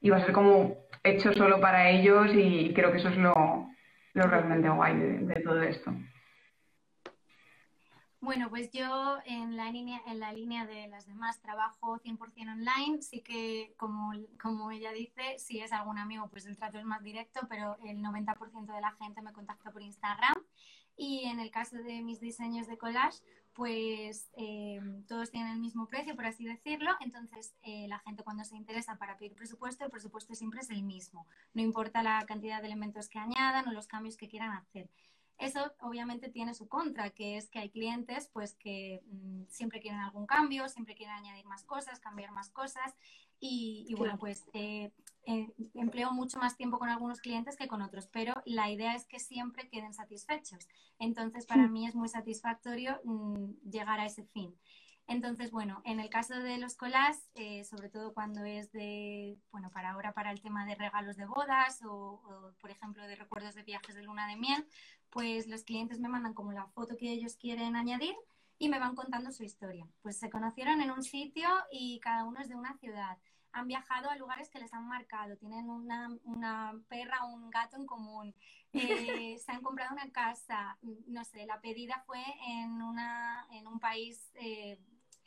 [0.10, 3.70] va a ser como hecho solo para ellos y creo que eso es lo,
[4.14, 5.94] realmente guay de, todo esto.
[8.20, 13.02] Bueno, pues yo en la línea, en la línea de las demás trabajo 100% online,
[13.02, 17.04] sí que como, como ella dice, si es algún amigo pues el trato es más
[17.04, 20.36] directo, pero el 90% de la gente me contacta por Instagram
[20.96, 23.20] y en el caso de mis diseños de collage,
[23.54, 26.92] pues eh, todos tienen el mismo precio, por así decirlo.
[27.02, 30.84] Entonces, eh, la gente cuando se interesa para pedir presupuesto, el presupuesto siempre es el
[30.84, 31.28] mismo.
[31.54, 34.90] No importa la cantidad de elementos que añadan o los cambios que quieran hacer.
[35.38, 40.00] Eso obviamente tiene su contra, que es que hay clientes pues que mm, siempre quieren
[40.00, 42.94] algún cambio, siempre quieren añadir más cosas, cambiar más cosas
[43.46, 44.92] y, bueno, pues eh,
[45.26, 49.06] eh, empleo mucho más tiempo con algunos clientes que con otros, pero la idea es
[49.06, 50.70] que siempre queden satisfechos.
[50.98, 54.56] Entonces, para mí es muy satisfactorio mm, llegar a ese fin.
[55.08, 59.70] Entonces, bueno, en el caso de los colas, eh, sobre todo cuando es de, bueno,
[59.70, 62.22] para ahora para el tema de regalos de bodas o,
[62.62, 64.66] por ejemplo, de recuerdos de viajes de luna de miel,
[65.10, 68.16] pues los clientes me mandan como la foto que ellos quieren añadir
[68.58, 69.86] y me van contando su historia.
[70.02, 73.18] Pues se conocieron en un sitio y cada uno es de una ciudad.
[73.52, 77.76] Han viajado a lugares que les han marcado, tienen una, una perra o un gato
[77.76, 78.34] en común,
[78.72, 83.80] eh, se han comprado una casa, no sé, la pedida fue en, una, en un
[83.80, 84.80] país eh,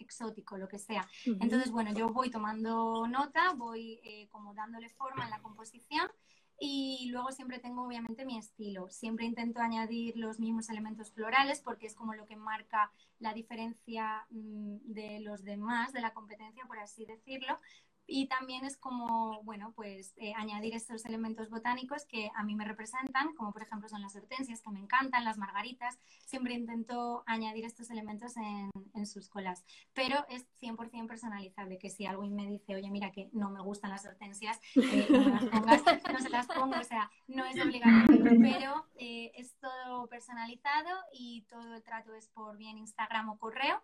[0.07, 1.07] exótico, lo que sea.
[1.25, 6.11] Entonces, bueno, yo voy tomando nota, voy eh, como dándole forma en la composición
[6.59, 8.89] y luego siempre tengo obviamente mi estilo.
[8.89, 14.27] Siempre intento añadir los mismos elementos florales porque es como lo que marca la diferencia
[14.31, 17.59] mm, de los demás, de la competencia, por así decirlo
[18.07, 22.65] y también es como, bueno, pues eh, añadir estos elementos botánicos que a mí me
[22.65, 27.65] representan, como por ejemplo son las hortensias que me encantan, las margaritas, siempre intento añadir
[27.65, 32.75] estos elementos en, en sus colas, pero es 100% personalizable, que si alguien me dice,
[32.77, 36.47] oye, mira que no me gustan las hortensias, eh, no las pongas, no se las
[36.47, 42.15] pongo, o sea, no es obligatorio, pero eh, es todo personalizado y todo el trato
[42.15, 43.83] es por bien Instagram o correo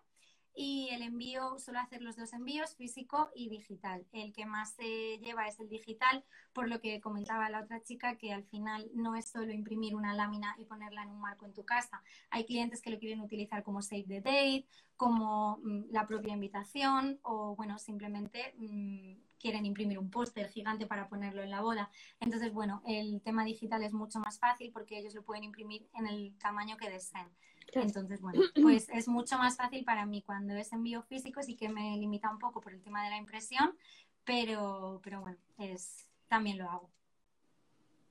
[0.55, 4.05] y el envío, suelo hacer los dos envíos, físico y digital.
[4.11, 8.17] El que más se lleva es el digital, por lo que comentaba la otra chica,
[8.17, 11.53] que al final no es solo imprimir una lámina y ponerla en un marco en
[11.53, 12.03] tu casa.
[12.29, 17.19] Hay clientes que lo quieren utilizar como save the date, como mm, la propia invitación
[17.23, 21.91] o, bueno, simplemente mm, quieren imprimir un póster gigante para ponerlo en la boda.
[22.21, 26.07] Entonces, bueno, el tema digital es mucho más fácil porque ellos lo pueden imprimir en
[26.07, 27.27] el tamaño que deseen.
[27.73, 31.69] Entonces, bueno, pues es mucho más fácil para mí cuando es envío físico, sí que
[31.69, 33.77] me limita un poco por el tema de la impresión,
[34.23, 36.89] pero, pero bueno, es, también lo hago.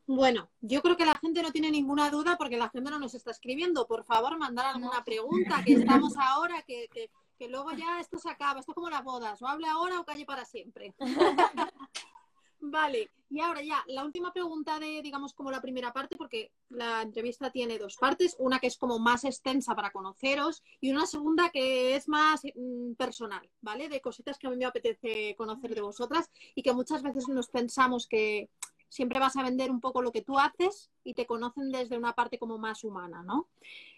[0.06, 3.14] Bueno, yo creo que la gente no tiene ninguna duda porque la gente no nos
[3.14, 3.86] está escribiendo.
[3.86, 8.28] Por favor, mandar alguna pregunta, que estamos ahora, que, que, que luego ya esto se
[8.28, 8.60] acaba.
[8.60, 10.94] Esto es como las bodas, o hable ahora o calle para siempre.
[12.64, 17.02] Vale, y ahora ya, la última pregunta de, digamos, como la primera parte, porque la
[17.02, 21.50] entrevista tiene dos partes, una que es como más extensa para conoceros y una segunda
[21.50, 23.88] que es más mm, personal, ¿vale?
[23.88, 27.48] De cositas que a mí me apetece conocer de vosotras y que muchas veces nos
[27.48, 28.48] pensamos que
[28.88, 32.12] siempre vas a vender un poco lo que tú haces y te conocen desde una
[32.12, 33.48] parte como más humana, ¿no?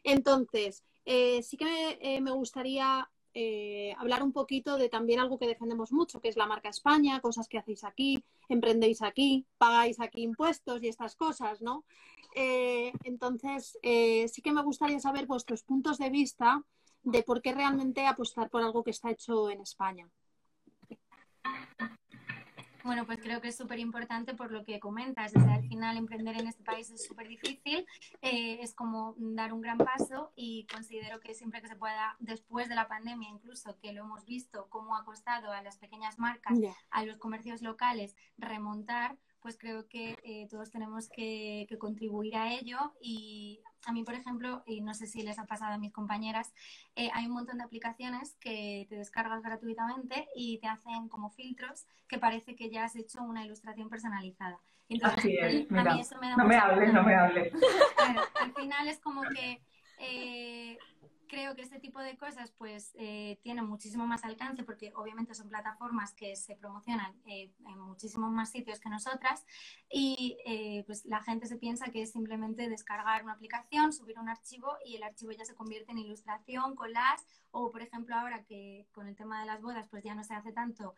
[0.05, 5.49] Entonces, eh, sí que me, me gustaría eh, hablar un poquito de también algo que
[5.49, 10.23] defendemos mucho, que es la marca España, cosas que hacéis aquí, emprendéis aquí, pagáis aquí
[10.23, 11.85] impuestos y estas cosas, ¿no?
[12.37, 16.63] Eh, entonces, eh, sí que me gustaría saber vuestros puntos de vista
[17.03, 20.09] de por qué realmente apostar por algo que está hecho en España.
[22.85, 25.35] Bueno, pues creo que es súper importante por lo que comentas.
[25.35, 27.87] al final emprender en este país es súper difícil,
[28.21, 32.69] eh, es como dar un gran paso y considero que siempre que se pueda, después
[32.69, 36.59] de la pandemia incluso, que lo hemos visto, cómo ha costado a las pequeñas marcas,
[36.91, 42.95] a los comercios locales remontar, pues creo que eh, todos tenemos que, contribuir a ello.
[43.01, 46.53] Y a mí, por ejemplo, y no sé si les ha pasado a mis compañeras,
[46.97, 51.87] eh, hay un montón de aplicaciones que te descargas gratuitamente y te hacen como filtros
[52.09, 54.61] que parece que ya has hecho una ilustración personalizada.
[55.03, 55.97] Así es, mira.
[56.37, 57.53] no me hables, no me hables.
[58.41, 59.63] al final es como que
[59.99, 60.79] eh,
[61.35, 65.49] creo que este tipo de cosas pues eh, tienen muchísimo más alcance porque obviamente son
[65.49, 69.45] plataformas que se promocionan eh, en muchísimos más sitios que nosotras
[69.91, 74.29] y eh, pues la gente se piensa que es simplemente descargar una aplicación, subir un
[74.29, 78.87] archivo y el archivo ya se convierte en ilustración, collage o por ejemplo ahora que
[78.93, 80.95] con el tema de las bodas pues ya no se hace tanto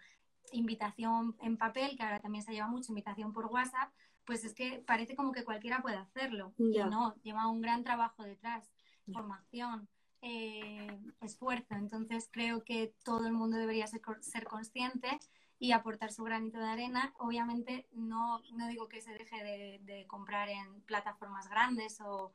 [0.52, 3.90] invitación en papel, que ahora también se lleva mucho invitación por WhatsApp,
[4.26, 6.52] pues es que parece como que cualquiera puede hacerlo.
[6.58, 8.70] Y no, lleva un gran trabajo detrás,
[9.12, 9.88] formación,
[10.22, 11.74] eh, esfuerzo.
[11.74, 15.18] Entonces creo que todo el mundo debería ser, ser, consciente
[15.58, 17.14] y aportar su granito de arena.
[17.18, 22.32] Obviamente no, no digo que se deje de, de, comprar en plataformas grandes o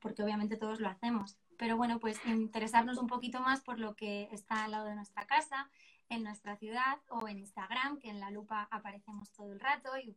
[0.00, 1.36] porque obviamente todos lo hacemos.
[1.56, 5.26] Pero bueno, pues interesarnos un poquito más por lo que está al lado de nuestra
[5.26, 5.68] casa,
[6.08, 10.16] en nuestra ciudad o en Instagram, que en la lupa aparecemos todo el rato y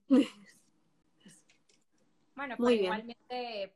[2.36, 3.21] Bueno, pues igualmente,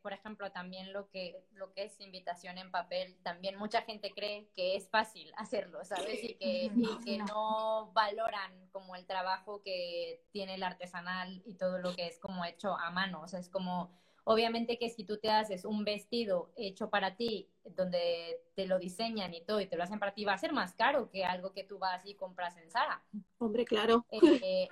[0.02, 4.50] por ejemplo, también lo que, lo que es invitación en papel, también mucha gente cree
[4.56, 6.24] que es fácil hacerlo, ¿sabes?
[6.24, 11.78] Y que, y que no valoran como el trabajo que tiene el artesanal y todo
[11.78, 13.22] lo que es como hecho a mano.
[13.22, 13.92] O sea, es como,
[14.26, 19.34] obviamente que si tú te haces un vestido hecho para ti, donde te lo diseñan
[19.34, 21.54] y todo, y te lo hacen para ti, va a ser más caro que algo
[21.54, 23.04] que tú vas y compras en Sara.
[23.38, 24.06] Hombre, claro.
[24.12, 24.68] Eh,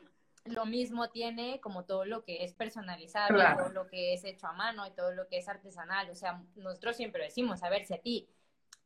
[0.45, 4.53] lo mismo tiene como todo lo que es personalizado, todo lo que es hecho a
[4.53, 6.09] mano y todo lo que es artesanal.
[6.09, 8.29] O sea, nosotros siempre decimos, a ver, si a ti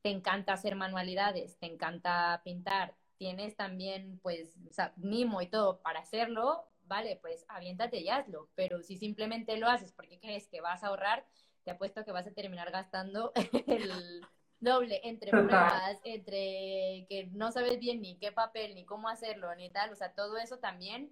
[0.02, 4.56] te encanta hacer manualidades, te encanta pintar, tienes también pues
[4.98, 8.50] mimo y todo para hacerlo, vale, pues aviéntate y hazlo.
[8.56, 11.26] Pero si simplemente lo haces porque crees que vas a ahorrar,
[11.64, 13.32] te apuesto que vas a terminar gastando
[13.68, 14.22] el
[14.60, 19.72] doble entre pruebas, entre que no sabes bien ni qué papel, ni cómo hacerlo, ni
[19.72, 19.92] tal.
[19.92, 21.12] O sea, todo eso también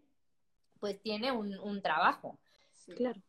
[0.79, 2.39] pues tiene un, trabajo.
[2.95, 3.21] Claro.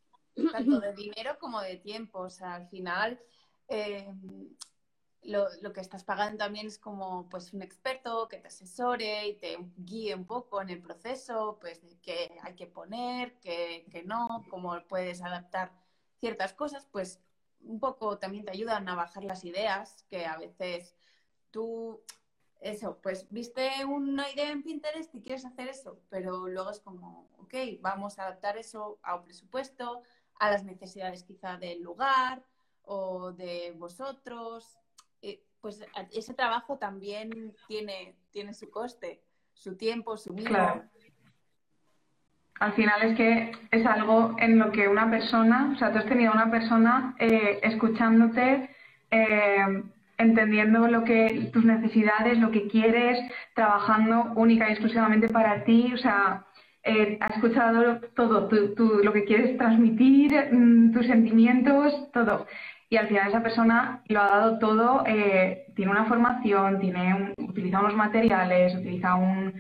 [0.53, 2.21] Tanto de dinero como de tiempo.
[2.21, 3.19] O sea, al final
[3.69, 4.13] eh,
[5.23, 9.59] lo, que estás pagando también es como pues un experto que te asesore y te
[9.77, 14.45] guíe un poco en el proceso, pues de qué hay que poner, qué, qué no,
[14.49, 15.73] cómo puedes adaptar
[16.19, 17.21] ciertas cosas, pues
[17.61, 20.95] un poco también te ayudan a bajar las ideas que a veces
[21.51, 22.03] tú
[22.61, 27.29] eso, pues viste una idea en Pinterest y quieres hacer eso, pero luego es como,
[27.39, 30.03] ok, vamos a adaptar eso a un presupuesto,
[30.39, 32.43] a las necesidades quizá del lugar
[32.83, 34.79] o de vosotros.
[35.61, 39.21] pues ese trabajo también tiene, tiene su coste,
[39.53, 40.89] su tiempo, su vida.
[42.61, 46.07] Al final es que es algo en lo que una persona, o sea, tú has
[46.07, 48.71] tenido una persona eh, escuchándote
[49.11, 49.83] eh,
[50.19, 53.19] entendiendo lo que tus necesidades, lo que quieres,
[53.55, 56.47] trabajando única y exclusivamente para ti, o sea,
[56.83, 58.49] eh, ha escuchado todo,
[59.03, 62.47] lo que quieres transmitir, mm, tus sentimientos, todo.
[62.89, 67.81] Y al final esa persona lo ha dado todo, eh, tiene una formación, tiene utiliza
[67.81, 69.55] unos materiales, utiliza un...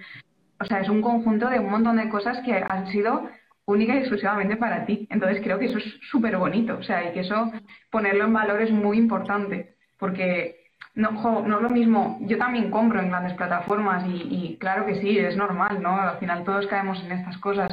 [0.61, 3.29] O sea, es un conjunto de un montón de cosas que han sido
[3.67, 5.07] única y exclusivamente para ti.
[5.11, 7.53] Entonces creo que eso es súper bonito, o sea, y que eso
[7.91, 10.67] ponerlo en valor es muy importante porque
[10.97, 15.19] no, no es lo mismo, yo también compro en grandes plataformas y, claro que sí,
[15.19, 16.01] es normal, ¿no?
[16.01, 17.69] Al final todos caemos en estas cosas,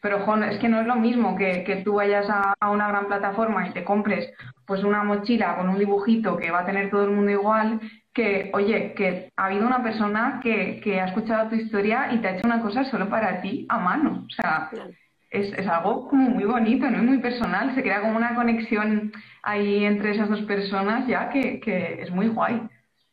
[0.00, 3.06] pero jo, es que no es lo mismo que, que tú vayas a, una gran
[3.06, 4.32] plataforma y te compres
[4.66, 7.80] pues una mochila con un dibujito que va a tener todo el mundo igual,
[8.14, 12.28] que, oye, que ha habido una persona que, que ha escuchado tu historia y te
[12.28, 14.70] ha hecho una cosa solo para ti a mano, o sea,
[15.28, 16.98] es, es algo como muy bonito, ¿no?
[16.98, 19.12] Y muy personal, se crea como una conexión
[19.42, 22.60] ahí entre esas dos personas ya que, que es muy guay.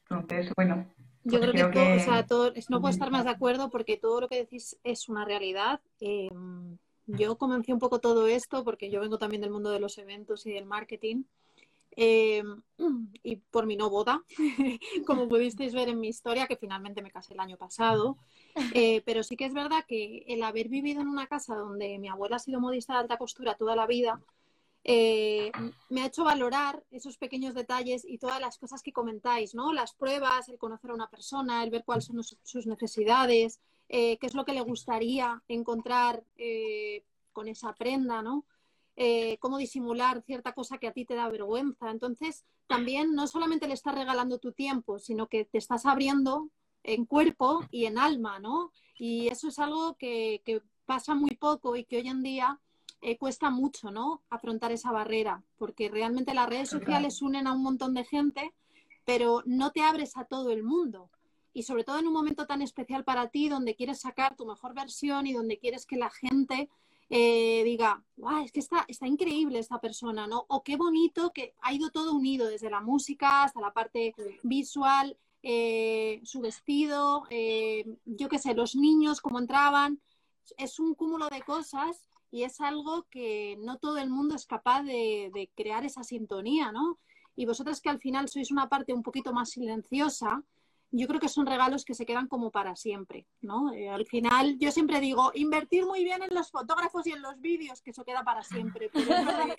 [0.09, 0.87] Entonces, bueno.
[1.23, 3.97] Yo pues creo, que, todo, o sea, todo, no puedo estar más de acuerdo porque
[3.97, 5.81] todo lo que decís es una realidad.
[5.99, 6.29] Eh,
[7.05, 10.45] yo comencé un poco todo esto porque yo vengo también del mundo de los eventos
[10.45, 11.23] y del marketing.
[11.99, 12.43] Eh,
[13.23, 14.23] y por mi no boda,
[15.07, 18.17] como pudisteis ver en mi historia, que finalmente me casé el año pasado.
[18.73, 22.07] Eh, pero sí que es verdad que el haber vivido en una casa donde mi
[22.07, 24.21] abuela ha sido modista de alta costura toda la vida,
[24.87, 25.51] eh,
[25.89, 29.71] me ha hecho valorar esos pequeños detalles y todas las cosas que comentáis, ¿no?
[29.73, 34.33] Las pruebas, el conocer a una persona, el ver cuáles son sus necesidades, qué es
[34.33, 36.23] lo que le gustaría encontrar
[37.31, 38.45] con esa prenda, ¿no?
[38.99, 41.91] Eh, cómo disimular cierta cosa que a ti te da vergüenza.
[41.91, 46.49] Entonces, también no solamente le estás regalando tu tiempo, sino que te estás abriendo
[46.81, 48.71] en cuerpo y en alma, ¿no?
[48.97, 50.41] Y eso es algo que,
[50.87, 52.59] pasa muy poco y que hoy en día
[53.01, 54.21] eh, cuesta mucho, ¿no?
[54.29, 58.53] Afrontar esa barrera, porque realmente las redes sociales unen a un montón de gente,
[59.05, 61.09] pero no te abres a todo el mundo.
[61.53, 64.73] Y sobre todo en un momento tan especial para ti, donde quieres sacar tu mejor
[64.73, 66.69] versión y donde quieres que la gente
[67.09, 70.45] eh, diga, wow, es que está, está increíble esta persona, ¿no?
[70.49, 75.17] O qué bonito que ha ido todo unido, desde la música hasta la parte visual,
[75.41, 80.01] eh, su vestido, eh, yo qué sé, los niños, cómo entraban.
[80.57, 84.83] Es un cúmulo de cosas y es algo que no todo el mundo es capaz
[84.83, 86.99] de, de crear esa sintonía, ¿no?
[87.35, 90.43] Y vosotras que al final sois una parte un poquito más silenciosa,
[90.91, 93.73] yo creo que son regalos que se quedan como para siempre, ¿no?
[93.73, 97.39] Eh, al final, yo siempre digo, invertir muy bien en los fotógrafos y en los
[97.41, 98.89] vídeos, que eso queda para siempre.
[98.93, 99.55] Pero es verdad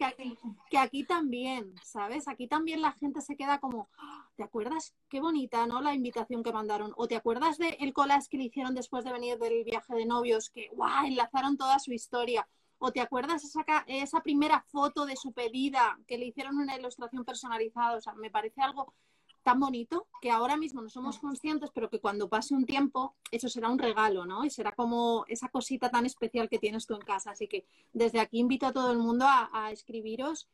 [0.71, 2.29] que aquí, también, ¿sabes?
[2.29, 4.27] Aquí también la gente se queda como, ¡Ah!
[4.37, 4.95] ¿te acuerdas?
[5.09, 5.83] Qué bonita, ¿no?
[5.83, 6.93] La invitación que mandaron.
[6.97, 10.07] O ¿te acuerdas del el collage que le hicieron después de venir del viaje de
[10.07, 10.49] novios?
[10.51, 11.07] Que, ¡guau!
[11.07, 12.49] Enlazaron toda su historia.
[12.79, 17.25] ¿O te acuerdas esa, esa primera foto de su pedida que le hicieron una ilustración
[17.25, 17.97] personalizada?
[17.97, 18.95] O sea, me parece algo
[19.43, 23.49] tan bonito que ahora mismo no somos conscientes, pero que cuando pase un tiempo eso
[23.49, 24.45] será un regalo, ¿no?
[24.45, 27.31] Y será como esa cosita tan especial que tienes tú en casa.
[27.31, 27.65] Así que
[27.95, 30.49] desde aquí invito a todo el mundo a, escribiros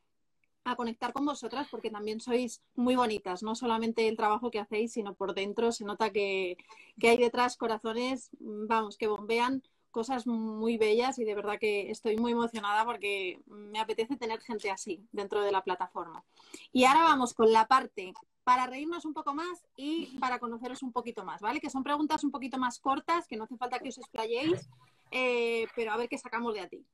[0.63, 4.93] a conectar con vosotras porque también sois muy bonitas, no solamente el trabajo que hacéis,
[4.93, 6.57] sino por dentro se nota que,
[6.99, 9.63] que, hay detrás corazones, vamos, que bombean
[9.95, 14.73] cosas muy bellas y de verdad que estoy muy emocionada porque me apetece tener gente
[14.73, 16.25] así dentro de la plataforma.
[16.73, 20.93] Y ahora vamos con la parte para reírnos un poco más y para conoceros un
[20.93, 21.61] poquito más, ¿vale?
[21.61, 24.69] Que son preguntas un poquito más cortas, que no hace falta que os explayéis,
[25.13, 26.85] eh, pero a ver qué sacamos de a ti.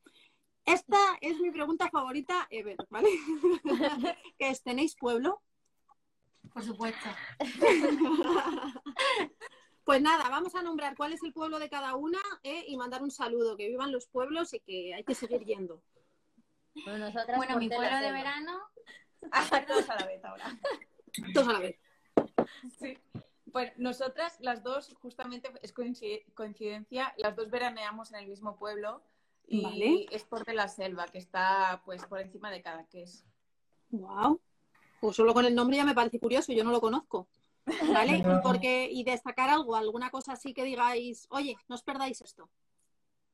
[0.67, 3.09] Esta es mi pregunta favorita ever, ¿vale?
[4.39, 5.41] que es, ¿tenéis pueblo?
[6.53, 7.09] Por supuesto.
[9.91, 13.03] pues nada, vamos a nombrar cuál es el pueblo de cada una eh, y mandar
[13.03, 15.83] un saludo, que vivan los pueblos y que hay que seguir yendo.
[16.85, 17.11] Bueno,
[17.59, 18.61] mi pueblo de verano.
[19.67, 20.57] todos a la vez ahora.
[21.35, 21.77] Dos a la vez.
[22.79, 22.97] Sí.
[23.51, 29.03] Pues nosotras, las dos, justamente es coincidencia, las dos veraneamos en el mismo pueblo
[29.49, 33.25] y es por de la Selva, que está pues por encima de Cadaqués.
[33.89, 34.41] Wow.
[35.01, 37.27] Pues solo con el nombre ya me parece curioso, yo no lo conozco.
[37.93, 38.23] ¿Vale?
[38.43, 42.49] Porque, y destacar algo, alguna cosa así que digáis, oye, no os perdáis esto.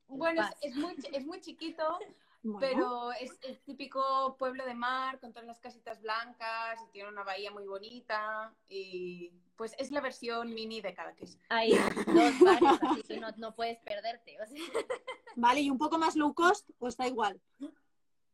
[0.08, 1.98] Bueno, es, muy, es muy chiquito,
[2.60, 7.24] pero es el típico pueblo de mar con todas las casitas blancas y tiene una
[7.24, 11.38] bahía muy bonita y pues es la versión mini de Cadaqués.
[11.48, 14.36] Hay dos bares, así que no, puedes perderte.
[15.36, 17.40] Vale, ¿y un poco más low cost o está igual?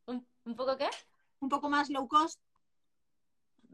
[0.05, 0.89] ¿Un, poco qué?
[1.39, 2.39] Un poco más low cost.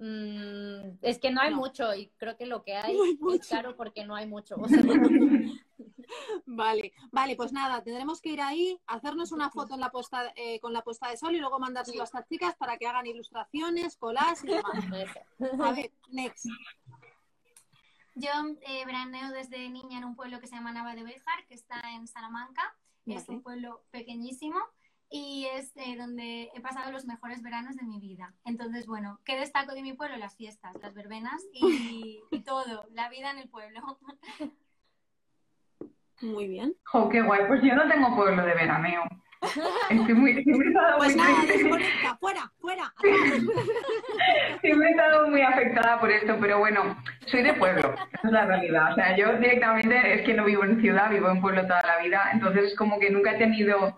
[0.01, 2.97] Mm, es que no hay mucho y creo que lo que hay
[3.33, 4.55] es caro porque no hay mucho.
[6.47, 10.59] Vale, vale, pues nada, tendremos que ir ahí, hacernos una foto en la posta, eh,
[10.59, 13.95] con la puesta de sol y luego mandárselo a estas chicas para que hagan ilustraciones,
[13.95, 14.85] colas y demás.
[15.63, 16.47] A ver, next.
[18.15, 18.29] Yo
[18.61, 21.79] eh, veraneo desde niña en un pueblo que se llama Nava de Bejar, que está
[21.93, 22.75] en Salamanca.
[23.05, 24.59] Es un pueblo pequeñísimo
[25.09, 28.33] y es eh, donde he pasado los mejores veranos de mi vida.
[28.45, 30.17] Entonces, bueno, ¿qué destaco de mi pueblo?
[30.17, 33.81] Las fiestas, las verbenas y, y todo, la vida en el pueblo.
[36.21, 36.75] Muy bien.
[36.93, 37.47] ¡Oh, qué guay!
[37.47, 39.03] Pues yo no tengo pueblo de veraneo.
[39.89, 42.93] Estoy muy, siempre he estado pues muy nada, fuera, fuera.
[44.61, 46.97] siempre he estado muy afectada por esto, pero bueno,
[47.27, 48.91] soy de pueblo, esa es la realidad.
[48.91, 52.03] O sea, yo directamente es que no vivo en ciudad, vivo en pueblo toda la
[52.03, 53.97] vida, entonces como que nunca he tenido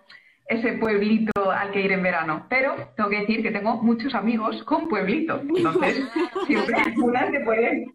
[0.51, 2.45] ese pueblito al que ir en verano.
[2.49, 5.39] Pero tengo que decir que tengo muchos amigos con pueblito.
[5.39, 6.03] Entonces,
[6.47, 7.85] siempre una se puede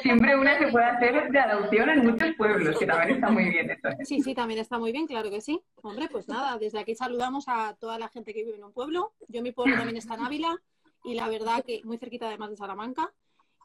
[0.00, 3.68] Siempre una se puede hacer de adopción en muchos pueblos, que también está muy bien
[3.68, 3.88] eso.
[3.88, 4.04] ¿eh?
[4.04, 5.60] Sí, sí, también está muy bien, claro que sí.
[5.82, 9.12] Hombre, pues nada, desde aquí saludamos a toda la gente que vive en un pueblo.
[9.26, 10.56] Yo mi pueblo también está en Ávila
[11.02, 13.12] y la verdad que muy cerquita además de Salamanca.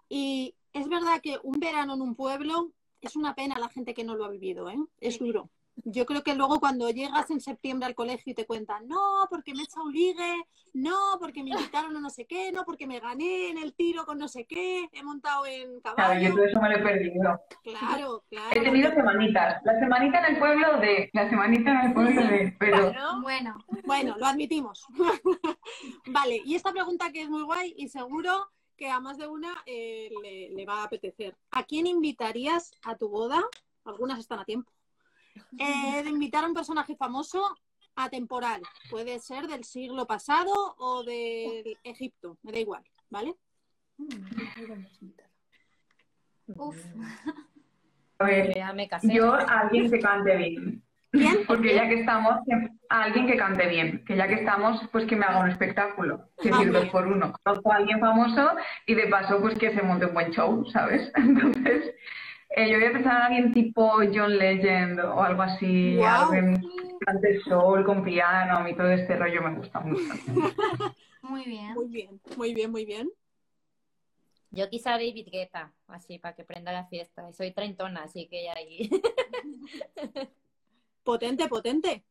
[0.09, 4.03] Y es verdad que un verano en un pueblo es una pena la gente que
[4.03, 4.77] no lo ha vivido, ¿eh?
[4.99, 5.51] Es duro.
[5.83, 9.53] Yo creo que luego cuando llegas en septiembre al colegio y te cuentan, no, porque
[9.53, 10.43] me he echado un ligue,
[10.73, 14.05] no, porque me invitaron a no sé qué, no, porque me gané en el tiro
[14.05, 16.29] con no sé qué, he montado en Claro, caballo.
[16.29, 17.41] yo todo eso me lo he perdido.
[17.63, 18.49] Claro, claro.
[18.51, 19.61] He tenido semanitas.
[19.63, 21.09] La semanita en el pueblo de.
[21.13, 22.55] La semanita en el pueblo de.
[22.59, 22.91] Pero.
[22.91, 23.21] Claro.
[23.21, 23.55] Bueno,
[23.85, 24.85] Bueno, lo admitimos.
[26.07, 29.61] vale, y esta pregunta que es muy guay y seguro que a más de una
[29.65, 31.35] eh, le, le va a apetecer.
[31.51, 33.41] ¿A quién invitarías a tu boda?
[33.85, 34.71] Algunas están a tiempo.
[35.57, 37.41] Eh, de invitar a un personaje famoso
[37.95, 38.61] atemporal.
[38.89, 43.35] Puede ser del siglo pasado o del Egipto, me da igual, ¿vale?
[46.47, 46.77] uff.
[48.19, 49.13] A ver, Ya me casé.
[49.13, 50.83] yo a alguien que cante bien.
[51.11, 51.45] ¿Quién?
[51.45, 52.35] Porque ya que estamos,
[52.89, 54.05] a alguien que cante bien.
[54.05, 56.29] Que ya que estamos, pues que me haga un espectáculo.
[56.37, 57.33] Es decir, Ah, dos por uno.
[57.43, 58.51] Conozco a alguien famoso
[58.85, 61.11] y de paso, pues que se monte un buen show, ¿sabes?
[61.15, 61.93] Entonces,
[62.55, 65.95] eh, yo voy a pensar en alguien tipo John Legend o algo así.
[65.95, 66.31] Guau.
[66.31, 68.57] Alguien que cante soul con piano.
[68.57, 70.03] A mí todo este rollo me gusta mucho.
[71.21, 71.73] Muy bien.
[71.75, 73.09] Muy bien, muy bien, muy bien.
[74.49, 77.29] Yo quizá David Guetta, así, para que prenda la fiesta.
[77.29, 78.89] Y soy treintona, así que ya ahí.
[81.03, 82.05] Potente, potente.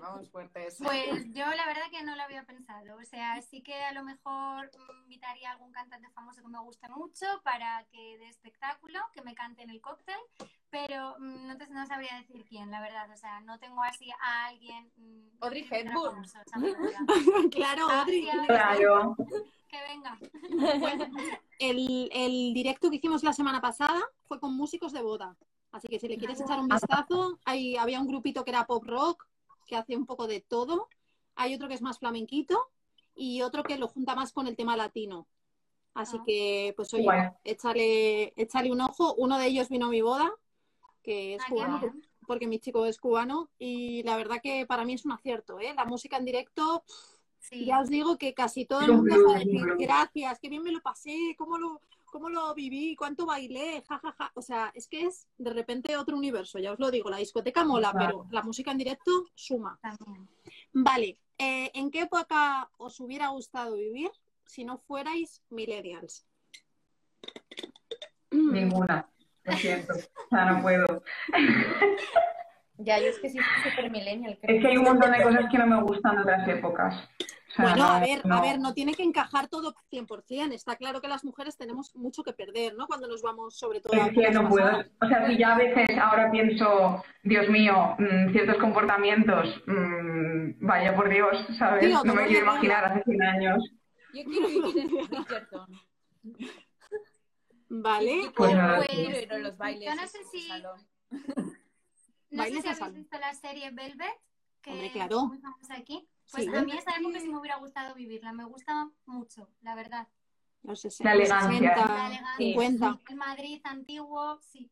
[0.00, 0.78] Vamos fuertes.
[0.82, 2.96] Pues yo la verdad que no lo había pensado.
[3.00, 4.70] O sea, sí que a lo mejor
[5.04, 9.34] invitaría a algún cantante famoso que me guste mucho para que de espectáculo, que me
[9.36, 10.16] cante en el cóctel,
[10.68, 13.08] pero mm, no, te- no sabría decir quién, la verdad.
[13.12, 14.90] O sea, no tengo así a alguien.
[14.96, 16.24] mm, Audrey Hepburn.
[17.52, 18.22] claro, Ah, Adri.
[18.22, 19.16] sí, a ver, Claro.
[19.68, 20.18] Que venga.
[21.60, 25.36] El, el directo que hicimos la semana pasada fue con músicos de boda.
[25.74, 28.84] Así que si le quieres echar un vistazo, hay, había un grupito que era pop
[28.86, 29.26] rock,
[29.66, 30.88] que hace un poco de todo.
[31.34, 32.70] Hay otro que es más flamenquito
[33.16, 35.26] y otro que lo junta más con el tema latino.
[35.94, 36.22] Así Ah.
[36.24, 37.28] que, pues oye, Guay.
[37.42, 39.14] échale, échale un ojo.
[39.14, 40.32] Uno de ellos vino a mi boda,
[41.02, 41.80] que es Ah, cubano,
[42.24, 43.50] porque mi chico es cubano.
[43.58, 45.74] Y la verdad que para mí es un acierto, ¿eh?
[45.74, 46.84] La música en directo,
[47.40, 47.64] Sí.
[47.66, 50.62] ya os digo que casi todo el un mundo va a decir gracias, qué bien
[50.62, 51.80] me lo pasé, cómo lo,
[52.14, 54.30] cómo lo viví, cuánto bailé, jajaja.
[54.36, 57.64] O sea, es que es de repente otro universo, ya os lo digo, la discoteca
[57.64, 58.06] mola, Claro.
[58.06, 59.76] pero la música en directo suma.
[59.82, 60.28] También.
[60.72, 64.12] Vale, eh, ¿en qué época os hubiera gustado vivir
[64.46, 66.24] si no fuerais millennials?
[68.30, 69.08] Ninguna.
[69.42, 69.94] Lo siento.
[69.94, 71.02] O sea, no puedo.
[72.78, 74.56] Ya, yo es que sí soy super millennial, creo.
[74.56, 77.08] Es que hay un montón de cosas que no me gustan de otras épocas.
[77.58, 78.34] Bueno, a no- ver, no.
[78.36, 80.52] a ver, no tiene que encajar todo 100%.
[80.54, 82.86] Está claro que las mujeres tenemos mucho que perder, ¿no?
[82.86, 84.80] Cuando nos vamos, sobre todo, a Es que no puedo.
[85.00, 90.94] O sea, si ya a veces ahora pienso, Dios mío, mm, ciertos comportamientos, mm, vaya
[90.96, 91.86] por Dios, ¿sabes?
[91.86, 93.62] Tío, no me quiero imaginar hace 100 años.
[94.12, 95.66] Yo quiero vivir en Bridgerton.
[97.68, 98.20] Vale.
[98.22, 99.88] Tipo, Pues nada, Pues, a los bailes.
[99.88, 100.80] yo no sé si- salón.
[102.30, 104.12] No sé si habéis visto la serie Velvet,
[104.60, 105.26] que Hombre, es claro.
[105.26, 106.08] muy famosa aquí.
[106.30, 106.50] Pues Sí.
[106.54, 108.32] a mí esa época sí me hubiera gustado vivirla.
[108.32, 110.08] Me gusta mucho, la verdad.
[110.62, 111.58] Los 60, La elegancia.
[111.74, 112.36] 60, La elegancia.
[112.38, 113.00] 50.
[113.10, 114.68] El Madrid antiguo, sí.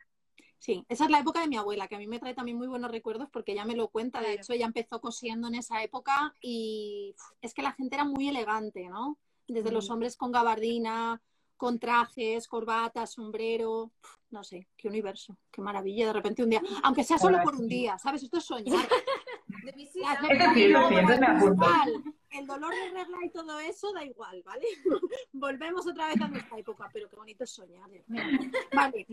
[0.59, 2.69] Sí, esa es la época de mi abuela, que a mí me trae también muy
[2.69, 4.21] buenos recuerdos porque ella me lo cuenta.
[4.21, 4.41] De Claro.
[4.43, 8.89] hecho, ella empezó cosiendo en esa época y es que la gente era muy elegante,
[8.89, 9.19] ¿no?
[9.49, 11.21] Desde los hombres con gabardina,
[11.57, 13.91] con trajes, corbatas, sombrero.
[14.31, 16.07] No sé, qué universo, qué maravilla.
[16.07, 18.23] De repente un día, aunque sea solo por un día, ¿sabes?
[18.23, 18.89] Esto es soñar.
[19.65, 22.05] De igual.
[22.31, 24.65] El dolor de regla y todo eso da igual, ¿vale?
[25.33, 27.91] Volvemos otra vez a nuestra época, pero qué bonito es soñar.
[28.73, 29.07] Vale,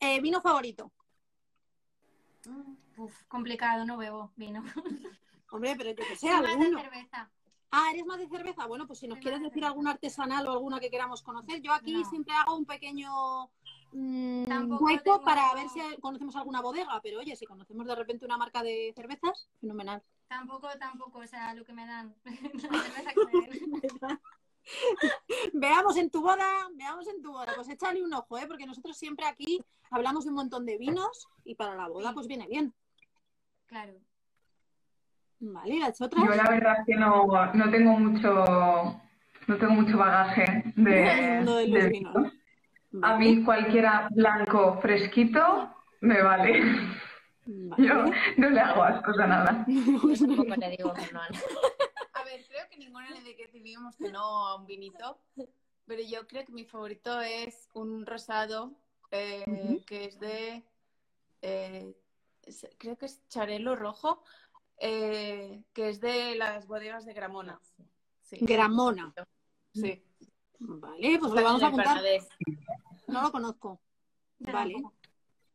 [0.00, 0.92] eh, vino favorito.
[2.96, 4.62] Uf, complicado, no bebo vino.
[5.50, 6.80] Hombre, pero yo que sé, Soy más de alguno.
[6.80, 7.30] cerveza.
[7.72, 8.66] Ah, ¿eres más de cerveza?
[8.66, 9.68] Bueno, pues si nos Soy quieres decir cerveza.
[9.68, 12.08] alguna artesanal o alguna que queramos conocer, yo aquí No.
[12.08, 13.10] siempre hago un pequeño
[13.92, 17.94] mm, Tampoco hueco tengo- para ver si conocemos alguna bodega, pero oye, si conocemos de
[17.94, 20.02] repente una marca de cervezas, fenomenal.
[20.28, 22.14] Tampoco, tampoco, o sea, lo que me dan.
[22.24, 24.20] La cerveza que me den.
[25.54, 28.46] veamos en tu boda, veamos en tu boda, pues échale un ojo, ¿eh?
[28.46, 32.14] porque nosotros siempre aquí hablamos de un montón de vinos y para la boda Sí.
[32.14, 32.72] pues viene bien.
[33.66, 33.94] Claro.
[35.40, 36.24] Vale, ¿y las otras?
[36.24, 38.30] Yo la verdad es que no, no tengo mucho
[39.48, 41.90] no tengo mucho bagaje de, los de vinos.
[41.90, 42.32] vinos.
[43.00, 46.60] A mí cualquiera blanco fresquito me vale.
[47.46, 47.88] vale.
[47.88, 48.04] Yo
[48.36, 49.64] no le hago ascos a nada.
[49.66, 51.20] Yo tampoco le digo que no.
[51.20, 55.18] A ver, creo que ninguna de que decidimos que no a un vinito,
[55.86, 58.72] pero yo creo que mi favorito es un rosado
[59.10, 60.62] eh, que es de,
[61.40, 61.96] eh,
[62.78, 64.22] creo que es charelo rojo,
[64.78, 67.60] eh, que es de las bodegas de Gramona.
[68.22, 69.14] Sí, Gramona.
[69.72, 70.02] sí.
[70.64, 72.02] Vale, pues lo vamos a apuntar.
[73.08, 73.80] No lo conozco.
[74.38, 74.74] Vale.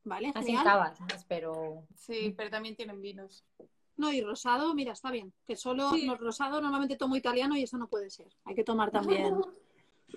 [0.03, 0.31] ¿vale?
[0.35, 0.63] Así Genial.
[0.63, 3.43] cavas, más, pero Sí, pero también tienen vinos.
[3.97, 5.33] No, y rosado, mira, está bien.
[5.45, 6.05] Que solo Sí.
[6.05, 8.27] no, rosado normalmente tomo italiano y eso no puede ser.
[8.45, 8.91] Hay que tomar
[9.31, 9.33] también.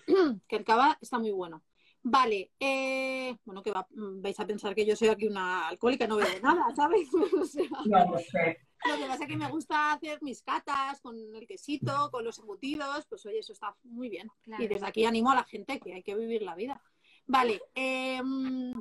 [0.49, 1.63] que el cava está muy bueno.
[2.03, 6.17] Vale, eh, bueno, que va- vais a pensar que yo soy aquí una alcohólica, no
[6.17, 7.09] bebo nada, ¿sabes?
[7.41, 8.59] O sea, No, no sé.
[8.89, 12.39] Lo que pasa es que me gusta hacer mis catas con el quesito, con los
[12.39, 14.31] embutidos, pues oye, eso está muy bien.
[14.43, 14.63] Claro.
[14.63, 16.83] Y desde aquí animo a la gente que hay que vivir la vida.
[17.27, 18.73] Vale, em,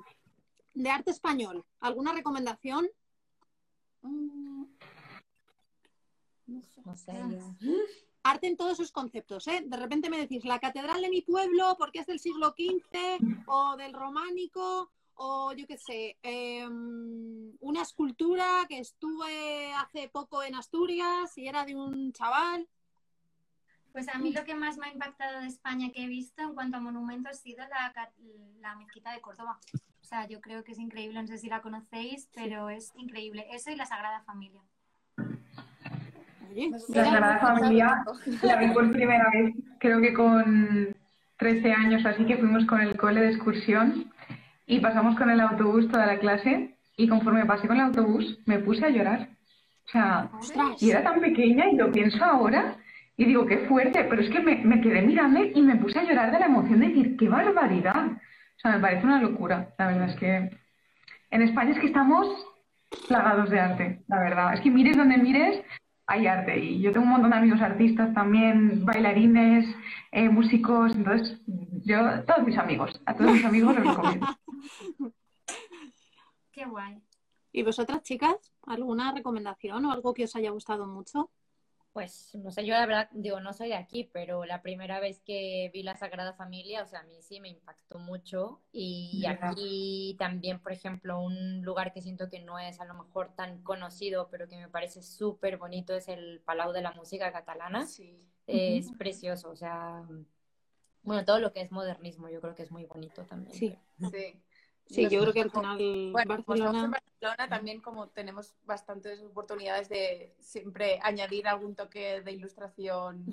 [0.73, 2.89] de arte español, ¿alguna recomendación?
[4.01, 4.63] Mm,
[6.47, 7.11] no sé.
[7.11, 7.55] Ah.
[8.23, 9.63] arte en todos sus conceptos, ¿eh?
[9.65, 13.75] De repente me decís la catedral de mi pueblo porque es del siglo XV o
[13.77, 14.91] del románico
[15.21, 21.65] o yo qué sé, em, una escultura que estuve hace poco en Asturias y era
[21.65, 22.65] de un chaval.
[23.91, 26.53] Pues a mí lo que más me ha impactado de España que he visto en
[26.53, 27.93] cuanto a monumentos ha sido la,
[28.61, 29.59] la mezquita de Córdoba.
[30.01, 33.45] O sea, yo creo que es increíble, no sé si la conocéis, pero es increíble.
[33.51, 34.61] Eso y la Sagrada Familia.
[36.49, 38.05] Oye, La Sagrada Familia
[38.41, 40.95] la vi por primera vez, creo que con
[41.35, 44.13] 13 años, así que fuimos con el cole de excursión
[44.69, 48.59] y pasamos con el autobús toda la clase y conforme pasé con el autobús me
[48.59, 49.29] puse a llorar.
[49.87, 52.75] O sea, ostras, y era tan pequeña y lo pienso ahora
[53.17, 56.03] y digo, qué fuerte, pero es que me, me quedé mirando y me puse a
[56.03, 58.11] llorar de la emoción de decir, qué barbaridad.
[58.11, 60.51] O sea, me parece una locura, la verdad es que
[61.31, 62.27] en España es que estamos
[63.07, 64.53] plagados de arte, la verdad.
[64.53, 65.63] Es que mires donde mires,
[66.05, 66.59] hay arte.
[66.59, 69.65] Y yo tengo un montón de amigos artistas también, bailarines,
[70.11, 71.41] eh, músicos, entonces
[71.89, 74.27] yo, todos mis amigos, a todos mis amigos les recomiendo.
[76.51, 77.01] Qué guay.
[77.51, 78.53] ¿Y vosotras, chicas?
[78.67, 81.31] ¿Alguna recomendación o algo que os haya gustado mucho?
[81.91, 85.19] Pues no sé, yo la verdad digo, no soy de aquí, pero la primera vez
[85.25, 88.61] que vi la Sagrada Familia, o sea, a mí sí me impactó mucho.
[88.71, 89.49] Y Verdad.
[89.51, 93.63] aquí también, por ejemplo, un lugar que siento que no es a lo mejor tan
[93.63, 97.87] conocido, pero que me parece súper bonito es el Palau de la Música Catalana.
[97.87, 98.23] Sí.
[98.45, 100.03] Es precioso, o sea,
[101.03, 103.53] bueno, todo lo que es modernismo yo creo que es muy bonito también.
[103.55, 103.77] Sí.
[104.11, 104.41] Sí.
[104.85, 105.77] Sí, yo creo que al final
[106.11, 106.99] Bueno, estamos en Barcelona...
[107.21, 113.25] Barcelona también como tenemos bastantes oportunidades de siempre añadir algún toque de ilustración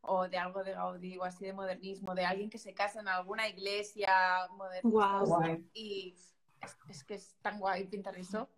[0.00, 3.08] o de algo de Gaudí o así de modernismo, de alguien que se casa en
[3.08, 4.12] alguna iglesia
[4.50, 5.26] modernista Guau.
[5.26, 5.64] Guay.
[5.74, 6.14] y
[6.60, 8.48] es, es que es tan guay pintar eso.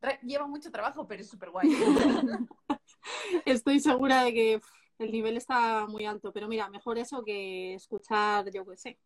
[0.00, 1.68] Re- lleva mucho trabajo, pero es súper guay.
[3.44, 4.60] Estoy segura de que
[4.98, 8.98] el nivel está muy alto, pero mira, mejor eso que escuchar, yo qué sé.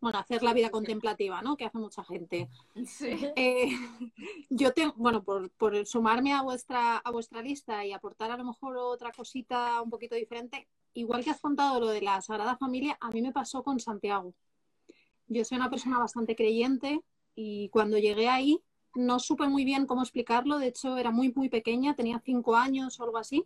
[0.00, 1.56] Bueno, hacer la vida contemplativa, ¿no?
[1.56, 2.48] Que hace mucha gente.
[2.86, 3.08] Sí.
[3.34, 3.70] Eh,
[4.48, 8.44] yo tengo, bueno, por, por sumarme a vuestra, a vuestra lista y aportar a lo
[8.44, 12.96] mejor otra cosita un poquito diferente, igual que has contado lo de la Sagrada Familia,
[13.00, 14.34] a mí me pasó con Santiago.
[15.26, 17.00] Yo soy una persona bastante creyente
[17.34, 18.62] y cuando llegué ahí
[18.94, 22.98] no supe muy bien cómo explicarlo, de hecho era muy, muy pequeña, tenía cinco años
[22.98, 23.44] o algo así.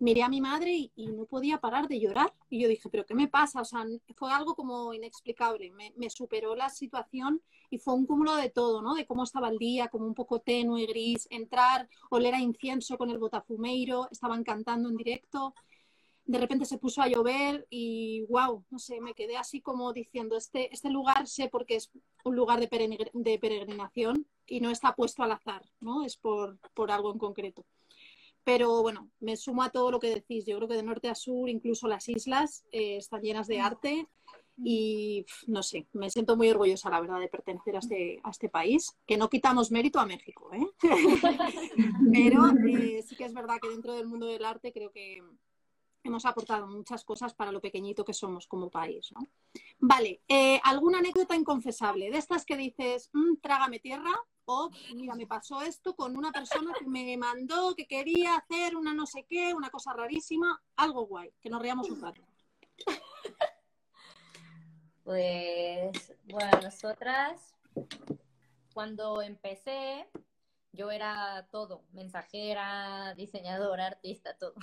[0.00, 2.32] Miré a mi madre y, no podía parar de llorar.
[2.48, 3.60] Y yo dije, ¿pero qué me pasa?
[3.60, 3.84] O sea,
[4.16, 5.70] fue algo como inexplicable.
[5.70, 7.40] Me, me superó la situación
[7.70, 8.94] y fue un cúmulo de todo, ¿no?
[8.94, 13.10] De cómo estaba el día, como un poco tenue, gris, entrar, oler a incienso con
[13.10, 15.54] el botafumeiro, estaban cantando en directo,
[16.30, 20.36] de repente se puso a llover y wow, no sé, me quedé así como diciendo,
[20.36, 21.90] este, este lugar sé porque es
[22.24, 26.04] un lugar de, de peregrinación y no está puesto al azar, ¿no?
[26.04, 27.64] Es por, por algo en concreto.
[28.44, 30.46] Pero bueno, me sumo a todo lo que decís.
[30.46, 34.08] Yo creo que de norte a sur, incluso las islas, eh, están llenas de arte
[34.62, 38.30] y pf, no sé, me siento muy orgullosa, la verdad, de pertenecer a este, a
[38.30, 40.66] este país, que no quitamos mérito a México, ¿eh?
[42.12, 45.22] Pero eh, sí que es verdad que dentro del mundo del arte creo que
[46.02, 49.20] hemos aportado muchas cosas para lo pequeñito que somos como país, ¿no?
[49.78, 52.10] Vale, eh, ¿alguna anécdota inconfesable?
[52.10, 54.12] De estas que dices, "Mm, trágame tierra,
[54.94, 59.06] mira, me pasó esto con una persona que me mandó, que quería hacer una no
[59.06, 62.22] sé qué, una cosa rarísima, algo guay, que nos riamos un rato.
[65.02, 67.56] Pues, bueno, nosotras,
[68.72, 70.06] cuando empecé,
[70.72, 74.54] yo era todo, mensajera, diseñadora, artista, todo.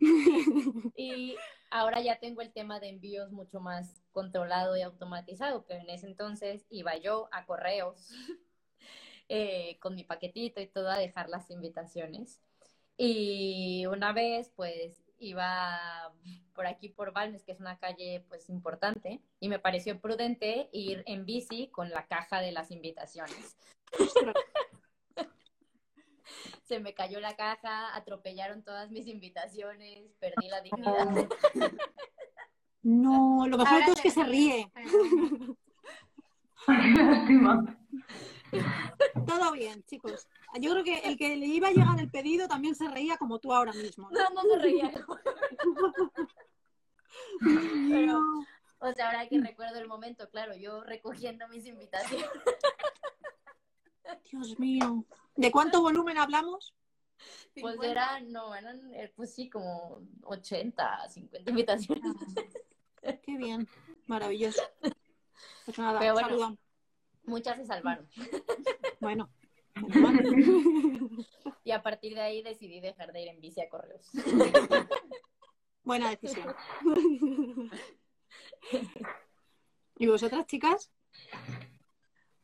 [0.96, 1.36] Y
[1.70, 6.06] ahora ya tengo el tema de envíos mucho más controlado y automatizado, pero en ese
[6.06, 8.10] entonces iba yo a correos
[9.32, 12.40] eh, con mi paquetito y todo a dejar las invitaciones.
[12.96, 16.12] Y una vez, pues, iba
[16.52, 21.04] por aquí por Balmes, que es una calle, pues, importante, y me pareció prudente ir
[21.06, 23.56] en bici con la caja de las invitaciones.
[26.64, 31.28] Se me cayó la caja, atropellaron todas mis invitaciones, perdí la dignidad.
[32.82, 34.72] No, lo mejor de todo es que se ríe.
[36.66, 37.76] Qué lástima.
[39.26, 40.28] Todo bien, chicos.
[40.60, 43.38] Yo creo que el que le iba a llegar el pedido también se reía como
[43.38, 44.10] tú ahora mismo.
[44.10, 44.90] No, no se reía.
[47.40, 48.20] Pero,
[48.78, 52.28] o sea, ahora que recuerdo el momento, claro, yo recogiendo mis invitaciones.
[54.30, 55.04] Dios mío.
[55.36, 56.74] ¿De cuánto volumen hablamos?
[57.60, 62.04] Pues eran, no, eran, eh, pues sí, como 80, 50 invitaciones.
[63.02, 63.66] Ah, qué bien,
[64.06, 64.62] maravilloso.
[65.64, 66.58] Pues nada, Pero bueno, saludo.
[67.30, 68.08] Muchas se salvaron.
[69.00, 69.30] Bueno,
[71.64, 74.06] Y a partir de ahí decidí dejar de ir en bici a correos.
[75.84, 76.54] buena decisión.
[79.96, 80.90] ¿Y vosotras, chicas?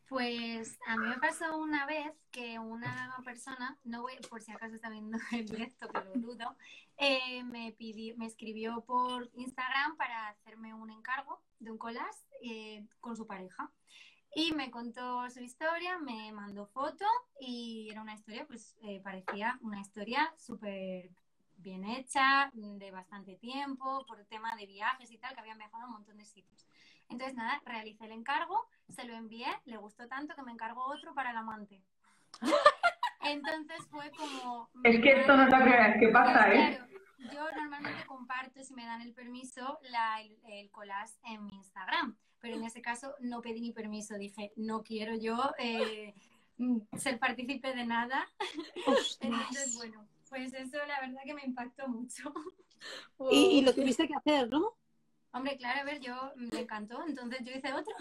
[0.09, 4.77] Pues a mí me pasó una vez que una persona, no voy, por si acaso
[4.77, 6.57] está viendo el directo, que lo dudo,
[6.97, 12.87] eh, me pidió, me escribió por Instagram para hacerme un encargo de un collage eh,
[13.01, 13.73] con su pareja.
[14.39, 17.07] Y me contó su historia, me mandó foto
[17.41, 21.09] y era una historia, pues eh, parecía una historia súper
[21.57, 25.85] bien hecha, de bastante tiempo, por el tema de viajes y tal, que habían viajado
[25.85, 26.69] a un montón de sitios.
[27.09, 31.15] Entonces, nada, realicé el encargo, se lo envié, le gustó tanto que me encargó otro
[31.15, 31.83] para el amante.
[33.23, 34.69] Entonces fue como...
[34.85, 36.77] Es que esto no es la primera vez que pasa, ¿eh?
[36.77, 41.55] Claro, yo normalmente comparto, si me dan el permiso, la- el, el collage en mi
[41.55, 46.15] Instagram, pero en ese caso no pedí ni permiso, dije, no quiero yo eh,
[46.59, 48.25] mm, ser partícipe de nada.
[49.21, 52.33] Entonces, bueno, pues eso la verdad que me impactó mucho.
[53.31, 54.75] Y, y lo tuviste que hacer, ¿no?
[55.33, 57.95] Hombre, claro, a ver, yo me encantó, entonces yo hice otro.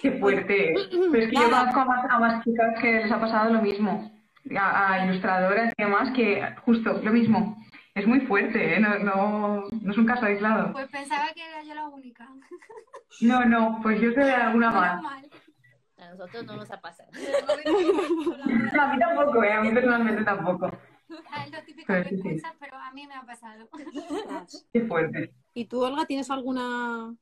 [0.00, 0.74] Qué fuerte.
[0.90, 3.60] Pero es que yo conozco a más, a más chicas que les ha pasado lo
[3.60, 4.10] mismo.
[4.58, 7.62] A, a ilustradoras y demás que justo lo mismo.
[7.96, 8.78] Es muy fuerte, ¿eh?
[8.78, 10.70] No, no, no es un caso aislado.
[10.72, 12.28] Pues pensaba que era yo la única.
[13.22, 15.02] No, no, pues yo sé de alguna más.
[15.02, 15.30] mal.
[15.98, 17.08] A nosotros no nos ha pasado.
[18.74, 19.52] No, a mí tampoco, ¿eh?
[19.52, 20.70] A mí personalmente tampoco.
[21.32, 22.28] Ah, Es lo típico Pero que sí, sí.
[22.28, 23.68] escuchas, pero a mí me ha pasado.
[24.72, 25.32] Qué fuerte.
[25.54, 27.14] ¿Y tú, Olga, tienes alguna,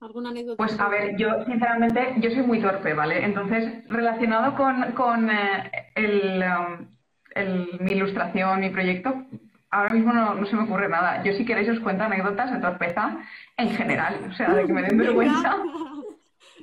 [0.00, 0.64] alguna anécdota?
[0.64, 3.24] Pues a ver, yo sinceramente, yo soy muy torpe, ¿vale?
[3.24, 6.86] Entonces, relacionado con, con eh, el, um,
[7.34, 9.26] el- mi ilustración, mi proyecto,
[9.74, 11.22] ahora mismo no, no se me ocurre nada.
[11.24, 13.18] Yo si queréis os cuento anécdotas de torpeza
[13.56, 15.56] en general, o sea, de que me den vergüenza,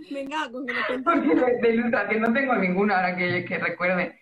[0.09, 4.19] Venga, con que lo porque de, de ilustración no tengo ninguna ahora que, que recuerde.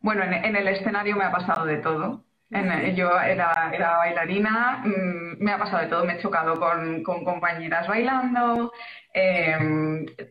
[0.00, 2.24] Bueno, en, en el escenario me ha pasado de todo.
[2.52, 7.02] En- yo era, era bailarina, mm, me ha pasado de todo, me he chocado con,
[7.04, 8.72] con compañeras bailando,
[9.14, 9.56] eh,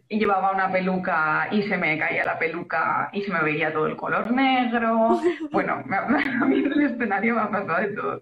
[0.09, 3.87] y llevaba una peluca y se me caía la peluca y se me veía todo
[3.87, 5.19] el color negro.
[5.51, 8.21] Bueno, me a mí en el escenario me ha pasado de todo.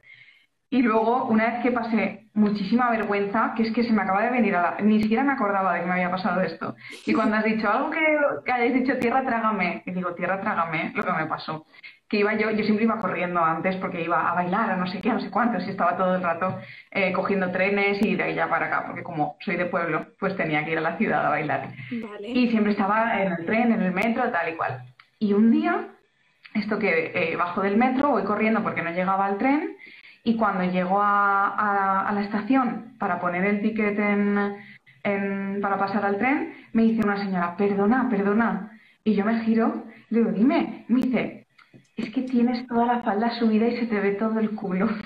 [0.69, 4.31] Y luego, una vez que pasé muchísima vergüenza, que es que se me acaba de
[4.31, 4.77] venir a la...
[4.81, 6.75] Ni siquiera me acordaba de que me había pasado esto.
[7.05, 7.99] Y cuando has dicho algo que,
[8.45, 11.65] que hayáis dicho, tierra, trágame, y digo, tierra, trágame, lo que me pasó.
[12.09, 15.01] Que iba yo, yo siempre iba corriendo antes porque iba a bailar, a no sé
[15.01, 16.57] qué, a no sé cuántos, y estaba todo el rato
[16.91, 20.63] eh, cogiendo trenes y de allá para acá, porque como soy de pueblo, pues tenía
[20.63, 21.69] que ir a la ciudad a bailar.
[21.91, 22.29] Vale.
[22.29, 24.83] Y siempre estaba en el tren, en el metro, tal y cual.
[25.19, 25.87] Y un día,
[26.53, 29.75] esto que eh, bajo del metro, voy corriendo porque no llegaba al tren,
[30.23, 34.55] y cuando llego a, a- a la estación para poner el ticket en,
[35.03, 38.71] en- para pasar al tren, me dice una señora, perdona, perdona.
[39.03, 41.46] Y yo me giro, le digo, dime, me dice,
[41.97, 44.87] es que tienes toda la falda subida y se te ve todo el culo.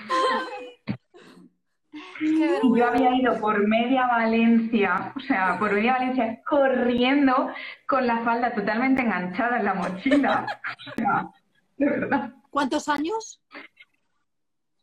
[2.24, 7.52] Y yo había ido por media Valencia, o sea, por media Valencia corriendo
[7.86, 10.46] con la falda totalmente enganchada en la mochila.
[10.86, 11.28] O sea,
[11.76, 12.32] de verdad.
[12.50, 13.42] ¿Cuántos años?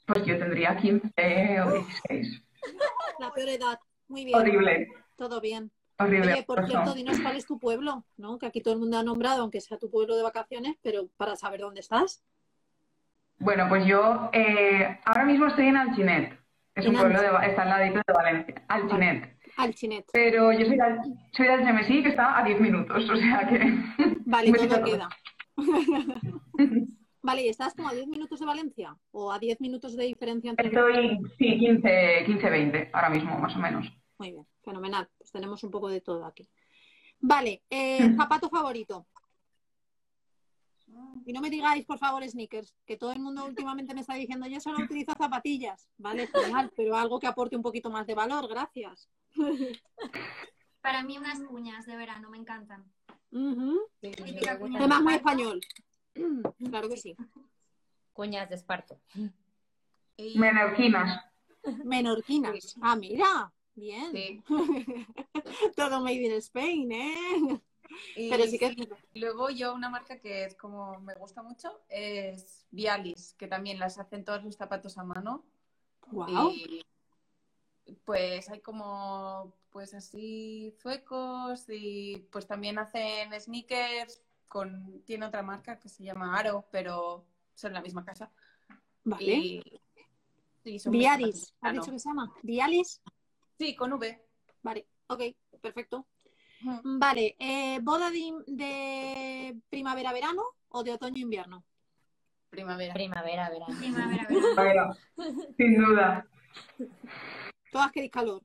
[0.06, 2.44] Pues yo tendría 15 o 16.
[3.20, 3.80] La peor edad.
[4.10, 4.38] Muy bien.
[4.38, 5.72] Horrible, Todo bien.
[6.00, 6.34] Horrible.
[6.34, 8.38] Oye, por cierto, dinos cuál es tu pueblo, ¿no?
[8.40, 11.36] Que aquí todo el mundo ha nombrado, aunque sea tu pueblo de vacaciones, pero para
[11.36, 12.24] saber dónde estás.
[13.38, 16.38] Bueno, pues yo eh, ahora mismo estoy en Alginet.
[16.76, 18.64] Es un pueblo de, está al ladito de Valencia.
[18.68, 19.38] Alginet.
[19.58, 20.06] Alchinet.
[20.14, 21.02] Pero yo soy de, Al-
[21.34, 23.60] soy de Algemesí, que está a 10 minutos, o sea que...
[24.26, 25.10] Vale, todo queda.
[27.22, 28.96] Vale, ¿y estás como a 10 minutos de Valencia?
[29.12, 33.56] ¿O a 10 minutos de diferencia entre Estoy, sí, 15, 15, 20, ahora mismo, más
[33.56, 33.92] o menos.
[34.18, 35.10] Muy bien, fenomenal.
[35.18, 36.48] Pues tenemos un poco de todo aquí.
[37.20, 39.08] Vale, eh, zapato favorito.
[41.26, 44.48] Y no me digáis, por favor, sneakers, que todo el mundo últimamente me está diciendo,
[44.48, 45.88] yo solo utilizo zapatillas.
[45.98, 49.10] Vale, genial, pero algo que aporte un poquito más de valor, gracias.
[50.82, 52.92] Para mí unas cuñas de verano me encantan.
[53.30, 55.62] Cuña de Además, muy español.
[56.70, 57.16] Claro que sí.
[58.14, 59.00] Cuñas de esparto.
[60.18, 61.26] Y- Menorquinas.
[61.84, 62.78] Menorquinas.
[62.82, 64.12] Ah, mira, Bien.
[64.12, 64.44] Sí.
[65.76, 67.62] Todo made in Spain, ¿eh?
[68.16, 68.76] Y Pero sí que es
[69.14, 73.80] y luego yo una marca que es como me gusta mucho es Vialis, que también
[73.80, 75.44] las hacen todos los zapatos a mano.
[76.12, 76.52] Wow.
[76.52, 76.86] Y
[78.06, 85.80] pues hay como pues así zuecos y pues también hacen sneakers con tiene otra marca
[85.80, 87.26] que se llama Aro, pero
[87.56, 88.32] son la misma casa.
[89.04, 89.26] Vale.
[89.34, 89.64] Y
[90.90, 92.32] Vialis, ¿has dicho que se llama?
[92.44, 93.02] Vialis.
[93.60, 94.20] Sí, con V.
[94.64, 95.22] Vale, ok,
[95.62, 96.08] perfecto.
[96.84, 101.64] Vale, eh, ¿boda de, de primavera-verano o de otoño-invierno?
[102.50, 102.94] Primavera.
[102.94, 103.76] Primavera, verano.
[103.78, 104.96] Primavera, verano.
[105.58, 106.26] Sin duda.
[107.72, 108.42] Todas queréis calor.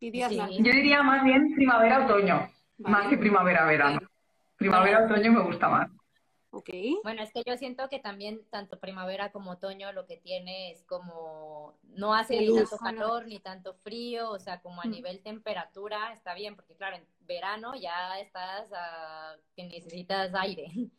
[0.00, 0.36] Y días Sí.
[0.36, 0.58] largos.
[0.58, 2.36] Yo diría más bien primavera-otoño,
[2.78, 2.96] Vale.
[2.96, 4.00] más que primavera-verano.
[4.56, 5.90] Primavera-otoño me gusta más.
[7.02, 10.82] Bueno, es que yo siento que también tanto primavera como otoño lo que tiene es
[10.84, 14.90] como no hace ni tanto calor ni tanto frío, o sea, como a Mm.
[14.90, 20.66] nivel temperatura está bien, porque claro, en verano ya estás a que necesitas aire.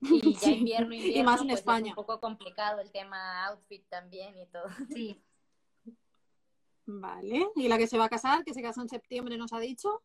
[0.00, 1.86] Y ya invierno, Y invierno, más en pues España.
[1.86, 4.68] es un poco complicado el tema outfit también y todo.
[4.90, 5.22] Sí.
[6.86, 7.48] Vale.
[7.56, 10.02] ¿Y la que se va a casar, que se casa en septiembre, nos ha dicho?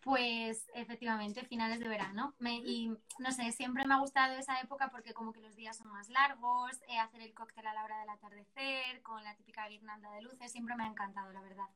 [0.00, 2.34] Pues efectivamente, finales de verano.
[2.38, 2.88] Me- y
[3.18, 6.08] no sé, siempre me ha gustado esa época porque como que los días son más
[6.08, 10.22] largos, eh, hacer el cóctel a la hora del atardecer, con la típica guirnalda de
[10.22, 11.66] luces, siempre me ha encantado, la verdad.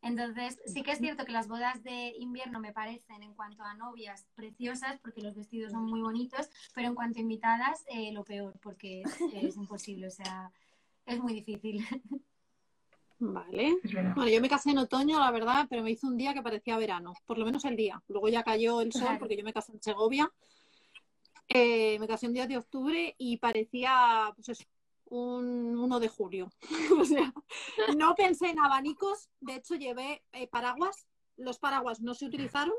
[0.00, 3.74] Entonces, sí que es cierto que las bodas de invierno me parecen en cuanto a
[3.74, 8.24] novias preciosas porque los vestidos son muy bonitos, pero en cuanto a invitadas, eh, lo
[8.24, 10.52] peor porque es, es imposible, o sea,
[11.06, 11.84] es muy difícil.
[13.20, 13.78] Vale.
[14.14, 16.78] Bueno, yo me casé en otoño, la verdad, pero me hizo un día que parecía
[16.78, 18.00] verano, por lo menos el día.
[18.08, 20.30] Luego ya cayó el sol porque yo me casé en Segovia.
[21.48, 24.64] Eh, me casé un día de octubre y parecía, pues eso,
[25.06, 26.50] un 1 de julio.
[27.00, 27.32] o sea,
[27.96, 31.06] no pensé en abanicos, de hecho llevé eh, paraguas,
[31.36, 32.74] los paraguas no se utilizaron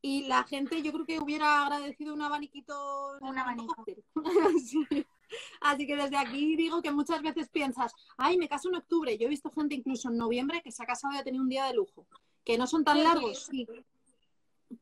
[0.00, 3.18] y la gente yo creo que hubiera agradecido un abaniquito.
[3.20, 3.84] Un abanico.
[4.64, 5.06] Sí.
[5.60, 9.16] Así que desde aquí digo que muchas veces piensas, ay, me caso en octubre.
[9.18, 11.48] Yo he visto gente incluso en noviembre que se ha casado y ha tenido un
[11.48, 12.06] día de lujo.
[12.44, 13.02] Que no son tan Sí.
[13.04, 13.66] largos, sí.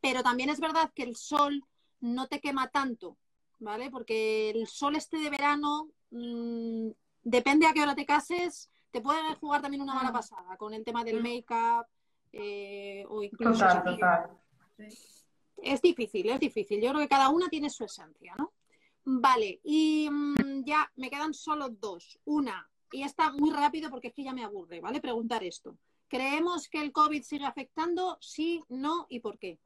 [0.01, 1.65] Pero también es verdad que el sol
[2.01, 3.17] no te quema tanto,
[3.61, 3.91] ¿vale?
[3.91, 6.91] Porque el sol este de verano, mm,
[7.23, 10.15] depende a qué hora te cases, te puede jugar también una mala Mm.
[10.15, 11.23] pasada con el tema del Mm.
[11.23, 11.87] make-up
[12.33, 13.61] eh, o incluso...
[13.67, 14.31] Total, total.
[15.59, 16.81] Es difícil, es difícil.
[16.81, 18.52] Yo creo que cada una tiene su esencia, ¿no?
[19.05, 22.19] Vale, y mm, ya me quedan solo dos.
[22.25, 25.01] Una, y está muy rápido porque es que ya me aburre, ¿vale?
[25.01, 25.77] Preguntar esto.
[26.09, 28.19] ¿Creemos que el COVID sigue afectando?
[28.21, 29.59] Sí, no y por qué.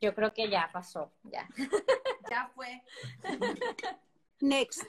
[0.00, 1.48] Yo creo que ya pasó, ya.
[2.30, 2.82] Ya fue.
[4.40, 4.82] Next.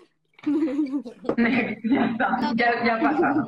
[0.45, 3.45] ya está, ya, ya ha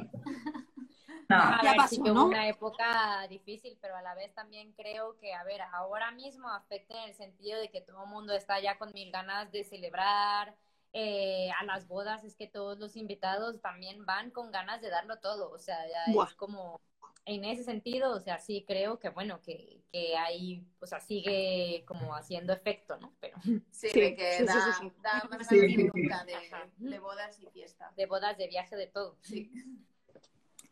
[1.28, 1.52] pasado.
[1.52, 1.60] Nada.
[1.60, 2.26] A Ya ver, pasó, sí que ¿no?
[2.26, 6.50] hubo una época difícil, pero a la vez también creo que, a ver, ahora mismo
[6.50, 9.64] afecta en el sentido de que todo el mundo está ya con mil ganas de
[9.64, 10.56] celebrar.
[10.94, 15.20] eh, a las bodas es que todos los invitados también van con ganas de darlo
[15.20, 16.24] todo, o sea, ya Buah.
[16.24, 16.82] es como,
[17.26, 21.84] en ese sentido, o sea, sí creo que, bueno, que, que ahí, o sea, sigue
[21.88, 23.14] como haciendo efecto, ¿no?
[23.20, 23.38] Pero
[23.72, 24.92] Sí, Sí, de que sí, da, sí, sí.
[25.04, 25.92] da más Sí, ganas sí, que sí.
[25.94, 26.70] nunca de, Ajá.
[26.78, 27.92] de bodas y fiesta.
[27.96, 29.18] de bodas, de viaje, de todo.
[29.22, 29.52] Sí.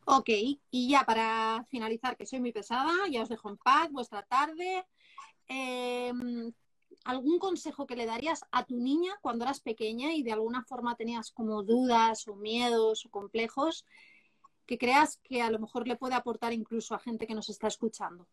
[0.08, 0.30] Ok,
[0.70, 4.86] y ya para finalizar, que soy muy pesada, ya os dejo en paz vuestra tarde.
[5.47, 6.14] Eh,
[7.06, 10.95] ¿Algún consejo que le darías a tu niña cuando eras pequeña y de alguna forma
[10.95, 13.86] tenías como dudas o miedos o complejos
[14.68, 17.68] que creas que a lo mejor le puede aportar incluso a gente que nos está
[17.68, 18.28] escuchando?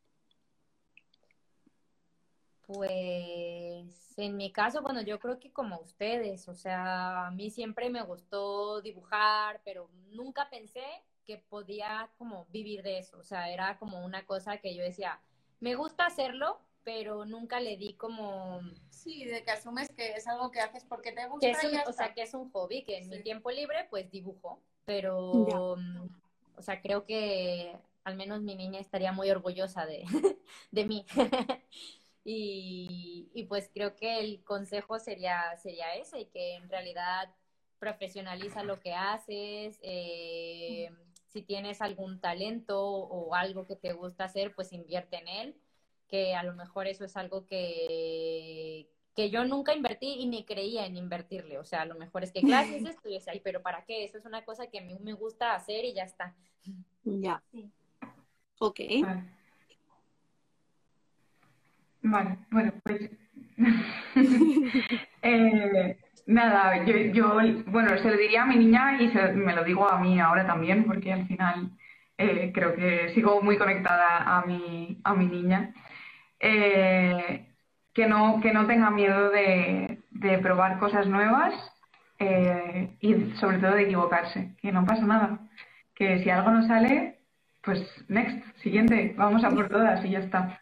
[2.66, 7.89] Pues en mi caso, bueno, yo creo que como ustedes, o sea, a mí siempre
[7.89, 13.79] me gustó dibujar, pero nunca pensé que podía como vivir de eso, o sea, era
[13.79, 15.20] como una cosa que yo decía,
[15.61, 18.61] me gusta hacerlo, pero nunca le di como
[18.91, 21.66] Sí, de que asumes que es algo que haces porque te gusta que es y
[21.66, 24.61] un, ya o sea, que es un hobby, que en mi tiempo libre pues dibujo,
[24.85, 26.09] pero mm,
[26.57, 30.03] o sea, creo que al menos mi niña estaría muy orgullosa de,
[30.70, 31.07] de mí.
[32.25, 37.35] y, y, pues creo que el consejo sería, sería ese, y que en realidad
[37.79, 40.91] profesionaliza lo que haces, eh,
[41.33, 45.57] si tienes algún talento o algo que te gusta hacer, pues invierte en él,
[46.09, 50.85] que a lo mejor eso es algo que, que yo nunca invertí y ni creía
[50.85, 51.59] en invertirle.
[51.59, 54.05] O sea, a lo mejor es que clases esto y decía, ay, pero ¿para qué?
[54.05, 56.35] Eso es una cosa que a mí me gusta hacer y ya está.
[57.05, 57.43] Ya.
[57.51, 57.70] Sí.
[58.59, 58.80] Ok.
[59.01, 59.24] Vale.
[62.03, 63.11] Vale, bueno, pues.
[65.24, 67.35] Eh, nada, yo, yo,
[67.66, 70.47] bueno, se lo diría a mi niña y se- me lo digo a mí ahora
[70.47, 71.70] también, porque al final
[72.18, 75.75] eh, creo que sigo muy conectada a mi, a mi niña.
[76.41, 77.47] Eh,
[77.95, 81.55] que, no, que no tenga miedo de, de probar cosas nuevas
[82.18, 85.41] eh, y sobre todo de equivocarse, que no pasa nada.
[85.95, 87.18] Que si algo no sale,
[87.62, 90.62] pues next, siguiente, vamos a por todas y ya está.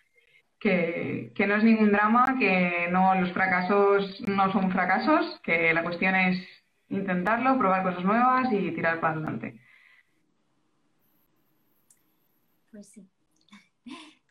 [0.61, 5.83] Que, que no es ningún drama, que no los fracasos no son fracasos, que la
[5.83, 6.47] cuestión es
[6.91, 9.59] intentarlo, probar cosas nuevas y tirar para adelante.
[12.71, 13.09] Pues sí.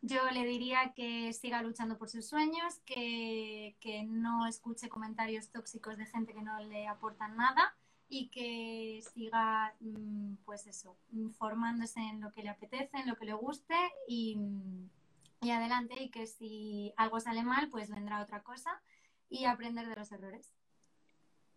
[0.01, 5.97] Yo le diría que siga luchando por sus sueños, que, que, no escuche comentarios tóxicos
[5.97, 7.75] de gente que no le aportan nada
[8.07, 10.95] y que siga, mm, pues eso,
[11.37, 13.75] formándose en lo que le apetece, en lo que le guste
[14.07, 14.37] y,
[15.41, 18.81] y adelante y que si algo sale mal, pues vendrá otra cosa
[19.29, 20.53] y aprender de los errores.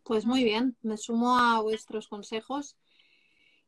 [0.05, 2.77] Pues muy bien, me sumo a vuestros consejos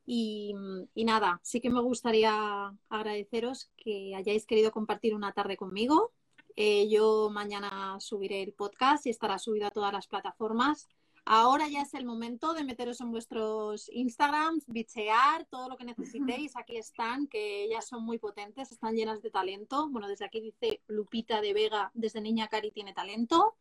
[0.07, 0.55] y,
[0.95, 6.13] y, nada, sí que me gustaría agradeceros que hayáis querido compartir una tarde conmigo.
[6.57, 10.89] Eh, yo mañana subiré el podcast y estará subido a todas las plataformas.
[11.27, 16.55] Ahora ya es el momento de meteros en vuestros Instagrams, bichear, todo lo que necesitéis.
[16.57, 19.89] Aquí están, que ya son muy potentes, están llenas de talento.
[19.89, 23.57] Bueno, desde aquí dice Lupita de Vega, desde niña Cari tiene talento.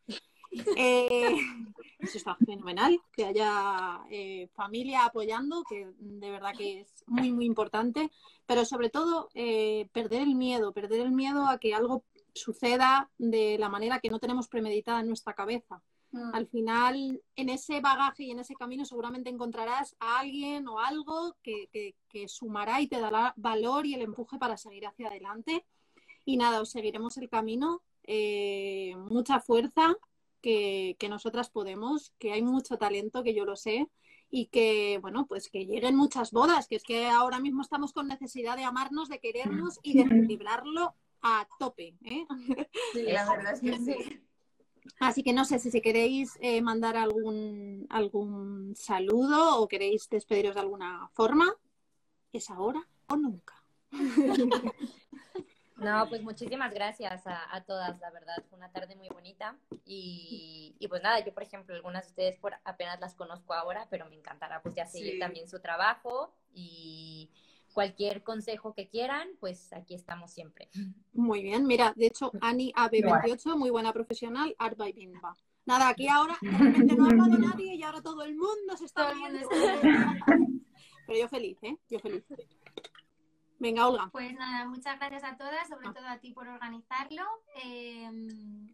[0.76, 1.36] Eh,
[2.00, 7.46] eso está fenomenal, que haya eh, familia apoyando, que de verdad que es muy, muy
[7.46, 8.12] importante,
[8.46, 12.04] pero sobre todo eh, perder el miedo, perder el miedo a que algo
[12.34, 15.82] suceda de la manera que no tenemos premeditada en nuestra cabeza.
[16.14, 16.36] Mm.
[16.36, 21.36] Al final, en ese bagaje y en ese camino seguramente encontrarás a alguien o algo
[21.42, 25.66] que, que, que sumará y te dará valor y el empuje para seguir hacia adelante.
[26.24, 27.82] Y nada, os seguiremos el camino.
[28.04, 29.96] Eh, mucha fuerza,
[30.40, 33.90] que, que, nosotras podemos, que hay mucho talento, que yo lo sé,
[34.30, 38.08] y que, bueno, pues que lleguen muchas bodas, que es que ahora mismo estamos con
[38.08, 41.96] necesidad de amarnos, de querernos y de equilibrarlo a tope.
[42.04, 42.26] ¿eh?
[42.94, 44.22] Sí, la verdad es que sí.
[45.00, 50.56] Así que no sé si, si queréis eh, mandar algún, algún saludo o queréis despediros
[50.56, 51.54] de alguna forma,
[52.32, 53.56] es ahora o nunca.
[55.76, 60.76] No, pues muchísimas gracias a, a, todas, la verdad, fue una tarde muy bonita y,
[60.80, 64.08] y, pues nada, yo por ejemplo, algunas de ustedes por apenas las conozco ahora, pero
[64.08, 65.20] me encantará pues ya seguir sí.
[65.20, 67.30] también su trabajo y
[67.74, 70.70] cualquier consejo que quieran, pues aquí estamos siempre.
[71.12, 75.36] Muy bien, mira, de hecho, Ani AB28, muy buena profesional, Art by Bimba.
[75.66, 78.86] Nada, aquí ahora de repente no ha hablado nadie y ahora todo el mundo se
[78.86, 79.48] está viendo.
[81.08, 81.78] Pero yo feliz, ¿eh?
[81.90, 82.24] Yo feliz.
[83.64, 84.10] Venga, Olga.
[84.12, 87.24] Pues nada, muchas gracias a todas, sobre todo a ti por organizarlo.
[87.64, 88.10] Eh,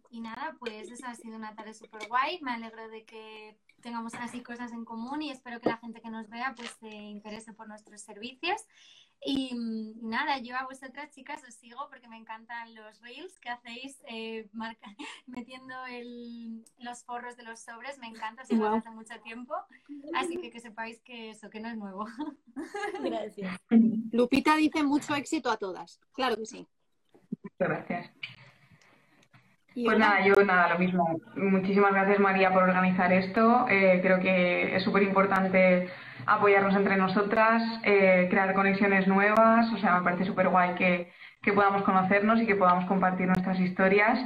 [0.10, 2.40] y nada, pues esa ha sido una tarde súper guay.
[2.42, 6.10] Me alegro de que tengamos así cosas en común y espero que la gente que
[6.10, 8.66] nos vea pues se interese por nuestros servicios.
[9.22, 9.52] Y,
[10.02, 14.48] nada, yo a vosotras chicas os sigo porque me encantan los reels que hacéis eh,
[14.54, 14.88] marca,
[15.28, 18.76] metiendo el, los forros de los sobres, me encanta, se wow.
[18.76, 19.56] hace mucho tiempo,
[20.16, 22.06] así que que sepáis que eso, que no es nuevo.
[23.04, 23.60] Gracias.
[24.12, 26.68] Lupita dice mucho éxito a todas, claro que sí.
[27.44, 28.12] Muchas gracias.
[29.86, 31.22] Pues nada, yo nada, lo mismo.
[31.36, 33.66] Muchísimas gracias María por organizar esto.
[33.70, 35.90] Eh, creo que es súper importante
[36.26, 39.72] apoyarnos entre nosotras, eh, crear conexiones nuevas.
[39.74, 41.12] O sea, me parece súper guay que,
[41.42, 44.20] que podamos conocernos y que podamos compartir nuestras historias.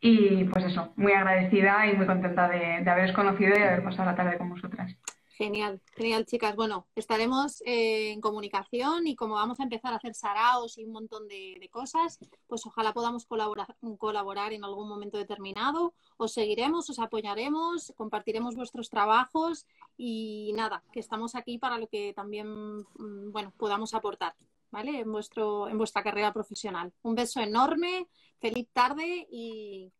[0.00, 3.82] Y pues eso, muy agradecida y muy contenta de, de haberos conocido y de haber
[3.82, 4.97] pasado la tarde con vosotras.
[5.38, 6.56] Genial, genial, chicas.
[6.56, 10.90] Bueno, estaremos eh, en comunicación y como vamos a empezar a hacer saraos y un
[10.90, 12.18] montón de, de cosas,
[12.48, 15.94] pues ojalá podamos colaborar, colaborar, en algún momento determinado.
[16.16, 19.64] Os seguiremos, os apoyaremos, compartiremos vuestros trabajos
[19.96, 24.34] y nada, que estamos aquí para lo que también, mm, bueno, podamos aportar,
[24.72, 24.98] ¿vale?
[24.98, 26.92] En, vuestro, en vuestra carrera profesional.
[27.02, 28.08] Un beso enorme,
[28.40, 29.92] feliz tarde y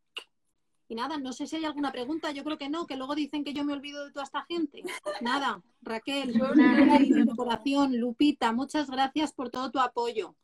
[0.89, 3.45] y nada, no sé si hay alguna pregunta, yo creo que no, que luego dicen
[3.45, 4.83] que yo me olvido de toda esta gente.
[5.21, 6.41] Nada, Raquel,
[7.37, 10.35] corazón, Lupita, muchas gracias por todo tu apoyo.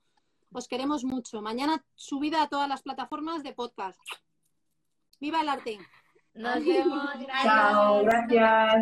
[0.52, 1.42] Os queremos mucho.
[1.42, 3.98] Mañana subida a todas las plataformas de podcast.
[5.18, 5.78] ¡Viva el arte!
[6.34, 7.10] Nos vemos.
[7.18, 7.42] Gracias.
[7.42, 8.74] Chao, gracias.